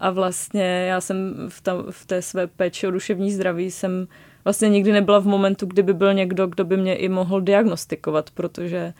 a 0.00 0.10
vlastně 0.10 0.86
já 0.88 1.00
jsem 1.00 1.46
v, 1.48 1.60
ta, 1.60 1.84
v 1.90 2.06
té 2.06 2.22
své 2.22 2.46
péči 2.46 2.86
o 2.86 2.90
duševní 2.90 3.32
zdraví 3.32 3.70
jsem 3.70 4.08
vlastně 4.44 4.68
nikdy 4.68 4.92
nebyla 4.92 5.18
v 5.18 5.26
momentu, 5.26 5.66
kdyby 5.66 5.94
byl 5.94 6.14
někdo, 6.14 6.46
kdo 6.46 6.64
by 6.64 6.76
mě 6.76 6.96
i 6.96 7.08
mohl 7.08 7.40
diagnostikovat, 7.40 8.30
protože 8.30 8.92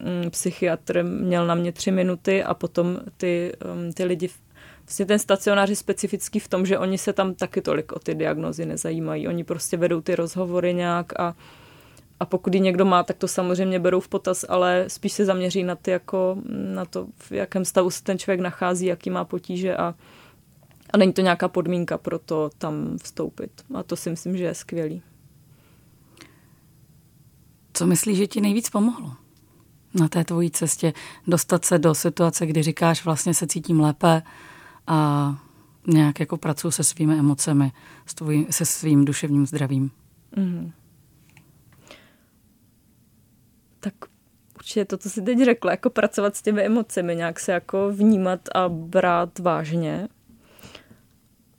mm, 0.00 0.30
psychiatr 0.30 1.02
měl 1.02 1.46
na 1.46 1.54
mě 1.54 1.72
tři 1.72 1.90
minuty 1.90 2.44
a 2.44 2.54
potom 2.54 3.00
ty, 3.16 3.52
um, 3.74 3.92
ty 3.92 4.04
lidi 4.04 4.28
Vlastně 4.84 5.06
ten 5.06 5.18
stacionář 5.18 5.70
je 5.70 5.76
specifický 5.76 6.38
v 6.38 6.48
tom, 6.48 6.66
že 6.66 6.78
oni 6.78 6.98
se 6.98 7.12
tam 7.12 7.34
taky 7.34 7.62
tolik 7.62 7.92
o 7.92 7.98
ty 7.98 8.14
diagnozy 8.14 8.66
nezajímají. 8.66 9.28
Oni 9.28 9.44
prostě 9.44 9.76
vedou 9.76 10.00
ty 10.00 10.14
rozhovory 10.14 10.74
nějak 10.74 11.20
a 11.20 11.34
a 12.20 12.26
pokud 12.26 12.54
ji 12.54 12.60
někdo 12.60 12.84
má, 12.84 13.02
tak 13.02 13.18
to 13.18 13.28
samozřejmě 13.28 13.78
berou 13.78 14.00
v 14.00 14.08
potaz, 14.08 14.44
ale 14.48 14.84
spíš 14.88 15.12
se 15.12 15.24
zaměří 15.24 15.62
na, 15.62 15.74
ty 15.74 15.90
jako, 15.90 16.36
na 16.48 16.84
to, 16.84 17.06
v 17.18 17.32
jakém 17.32 17.64
stavu 17.64 17.90
se 17.90 18.02
ten 18.02 18.18
člověk 18.18 18.40
nachází, 18.40 18.86
jaký 18.86 19.10
má 19.10 19.24
potíže 19.24 19.76
a, 19.76 19.94
a 20.90 20.96
není 20.96 21.12
to 21.12 21.20
nějaká 21.20 21.48
podmínka 21.48 21.98
pro 21.98 22.18
to 22.18 22.50
tam 22.58 22.98
vstoupit. 23.02 23.50
A 23.74 23.82
to 23.82 23.96
si 23.96 24.10
myslím, 24.10 24.36
že 24.36 24.44
je 24.44 24.54
skvělý. 24.54 25.02
Co 27.72 27.86
myslíš, 27.86 28.18
že 28.18 28.26
ti 28.26 28.40
nejvíc 28.40 28.70
pomohlo 28.70 29.12
na 29.94 30.08
té 30.08 30.24
tvojí 30.24 30.50
cestě 30.50 30.92
dostat 31.26 31.64
se 31.64 31.78
do 31.78 31.94
situace, 31.94 32.46
kdy 32.46 32.62
říkáš, 32.62 33.04
vlastně 33.04 33.34
se 33.34 33.46
cítím 33.46 33.80
lépe 33.80 34.22
a 34.86 35.30
nějak 35.86 36.20
jako 36.20 36.36
pracuji 36.36 36.70
se 36.70 36.84
svými 36.84 37.18
emocemi, 37.18 37.72
se 38.50 38.64
svým 38.64 39.04
duševním 39.04 39.46
zdravím? 39.46 39.90
Mm-hmm. 40.36 40.72
tak 43.84 43.94
určitě 44.56 44.84
to, 44.84 44.96
co 44.96 45.10
jsi 45.10 45.22
teď 45.22 45.38
řekla, 45.44 45.70
jako 45.70 45.90
pracovat 45.90 46.36
s 46.36 46.42
těmi 46.42 46.62
emocemi, 46.62 47.16
nějak 47.16 47.40
se 47.40 47.52
jako 47.52 47.90
vnímat 47.90 48.40
a 48.54 48.68
brát 48.68 49.38
vážně. 49.38 50.08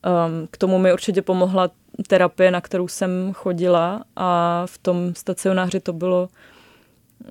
Um, 0.06 0.48
k 0.52 0.58
tomu 0.58 0.80
mi 0.80 0.94
určitě 0.94 1.22
pomohla 1.22 1.72
terapie, 2.08 2.52
na 2.52 2.62
kterou 2.62 2.88
jsem 2.88 3.34
chodila 3.34 4.04
a 4.16 4.62
v 4.66 4.78
tom 4.78 5.16
stacionáři 5.16 5.80
to 5.80 5.94
bylo 5.94 6.30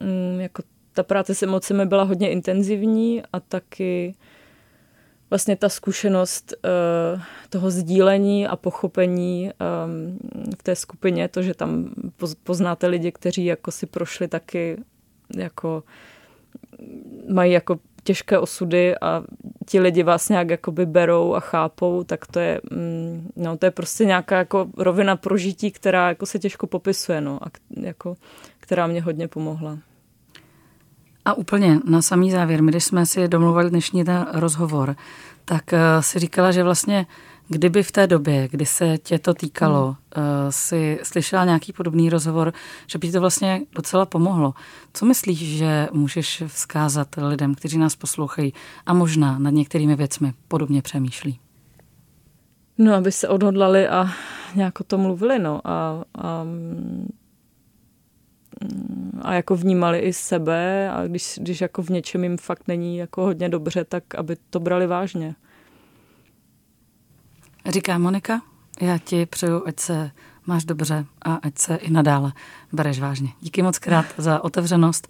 um, 0.01 0.41
jako 0.41 0.63
ta 0.93 1.03
práce 1.03 1.35
s 1.35 1.43
emocemi 1.43 1.87
byla 1.87 2.03
hodně 2.03 2.31
intenzivní 2.31 3.23
a 3.33 3.41
taky 3.41 4.15
vlastně 5.35 5.57
ta 5.57 5.68
zkušenost 5.68 6.55
uh, 6.55 7.20
toho 7.49 7.70
sdílení 7.70 8.47
a 8.47 8.57
pochopení 8.57 9.51
um, 9.51 10.18
v 10.59 10.62
té 10.62 10.77
skupině, 10.77 11.29
to, 11.29 11.42
že 11.42 11.55
tam 11.55 11.94
poznáte 12.44 12.87
lidi, 12.87 13.12
kteří 13.12 13.44
jako 13.44 13.70
si 13.70 13.87
prošli 13.87 14.29
taky 14.29 14.77
jako 15.37 15.83
mají 17.29 17.53
jako 17.53 17.79
těžké 18.05 18.38
osudy 18.38 18.94
a 18.99 19.23
ti 19.66 19.81
lidi 19.81 20.03
vás 20.03 20.29
nějak 20.29 20.51
jakoby 20.51 20.87
berou 20.87 21.35
a 21.35 21.40
chápou, 21.40 22.05
tak 22.05 22.27
to 22.27 22.40
je, 22.40 22.61
mm, 22.70 23.31
no, 23.37 23.57
to 23.57 23.66
je 23.66 23.70
prostě 23.70 24.05
nějaká 24.05 24.38
jako 24.38 24.66
rovina 24.77 25.16
prožití, 25.16 25.70
která 25.70 26.09
jako 26.09 26.27
se 26.27 26.38
těžko 26.38 26.66
popisuje, 26.66 27.20
no, 27.20 27.38
a 27.42 27.51
jako, 27.81 28.16
která 28.61 28.87
mě 28.87 29.03
hodně 29.03 29.29
pomohla. 29.29 29.79
A 31.25 31.35
úplně 31.35 31.81
na 31.85 32.03
samý 32.03 32.31
závěr, 32.31 32.63
my 32.63 32.71
když 32.71 32.85
jsme 32.85 33.07
si 33.07 33.29
domluvali 33.29 33.71
dnešní 33.71 34.05
ten 34.05 34.27
rozhovor, 34.33 34.97
tak 35.45 35.65
uh, 35.73 35.79
si 36.01 36.19
říkala, 36.19 36.53
že 36.53 36.63
vlastně 36.63 37.07
kdyby 37.49 37.83
v 37.83 37.93
té 37.93 38.07
době, 38.07 38.49
kdy 38.49 38.67
se 38.67 38.99
tě 38.99 39.19
to 39.19 39.35
týkalo, 39.35 39.85
hmm. 39.87 40.27
uh, 40.27 40.51
si 40.51 41.01
slyšela 41.03 41.45
nějaký 41.45 41.73
podobný 41.73 42.11
rozhovor, 42.11 42.53
že 42.87 42.99
by 42.99 43.07
ti 43.07 43.13
to 43.13 43.21
vlastně 43.21 43.61
docela 43.73 44.07
pomohlo. 44.07 44.55
Co 44.93 45.07
myslíš, 45.07 45.39
že 45.39 45.89
můžeš 45.93 46.43
vzkázat 46.47 47.09
lidem, 47.29 47.55
kteří 47.55 47.79
nás 47.79 47.97
poslouchají 47.97 48.53
a 48.87 48.95
možná 48.95 49.39
nad 49.39 49.51
některými 49.51 49.97
věcmi 49.97 50.33
podobně 50.49 50.83
přemýšlí? 50.83 51.41
No, 52.79 52.95
aby 52.95 53.13
se 53.13 53.29
odhodlali 53.29 53.89
a 53.89 54.09
nějak 54.55 54.81
o 54.81 54.85
tom 54.85 55.01
mluvili, 55.01 55.39
no. 55.39 55.61
A, 55.65 56.05
a 56.19 56.45
a 59.23 59.35
jako 59.35 59.57
vnímali 59.57 59.99
i 59.99 60.12
sebe 60.12 60.90
a 60.90 61.07
když, 61.07 61.38
když 61.43 61.61
jako 61.61 61.83
v 61.83 61.88
něčem 61.88 62.23
jim 62.23 62.37
fakt 62.37 62.69
není 62.69 62.97
jako 62.97 63.23
hodně 63.23 63.49
dobře, 63.49 63.85
tak 63.85 64.14
aby 64.14 64.37
to 64.51 64.61
brali 64.61 64.87
vážně. 64.87 65.35
Říká 67.69 67.99
Monika, 67.99 68.43
já 68.81 68.99
ti 68.99 69.27
přeju, 69.27 69.62
ať 69.67 69.81
se 69.81 70.11
máš 70.47 70.64
dobře 70.64 71.05
a 71.23 71.35
ať 71.35 71.59
se 71.59 71.75
i 71.75 71.90
nadále 71.90 72.33
bereš 72.73 73.01
vážně. 73.01 73.29
Díky 73.40 73.62
moc 73.62 73.79
krát 73.79 74.07
za 74.19 74.45
otevřenost 74.45 75.09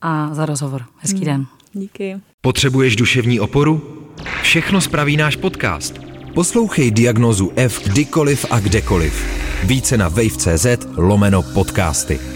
a 0.00 0.34
za 0.34 0.46
rozhovor. 0.46 0.84
Hezký 0.96 1.18
hmm. 1.18 1.26
den. 1.26 1.46
Díky. 1.72 2.20
Potřebuješ 2.40 2.96
duševní 2.96 3.40
oporu? 3.40 4.04
Všechno 4.42 4.80
spraví 4.80 5.16
náš 5.16 5.36
podcast. 5.36 5.98
Poslouchej 6.34 6.90
diagnozu 6.90 7.52
F 7.56 7.88
kdykoliv 7.88 8.46
a 8.50 8.60
kdekoliv. 8.60 9.26
Více 9.64 9.98
na 9.98 10.08
wave.cz 10.08 10.66
lomeno 10.96 11.42
podcasty. 11.42 12.33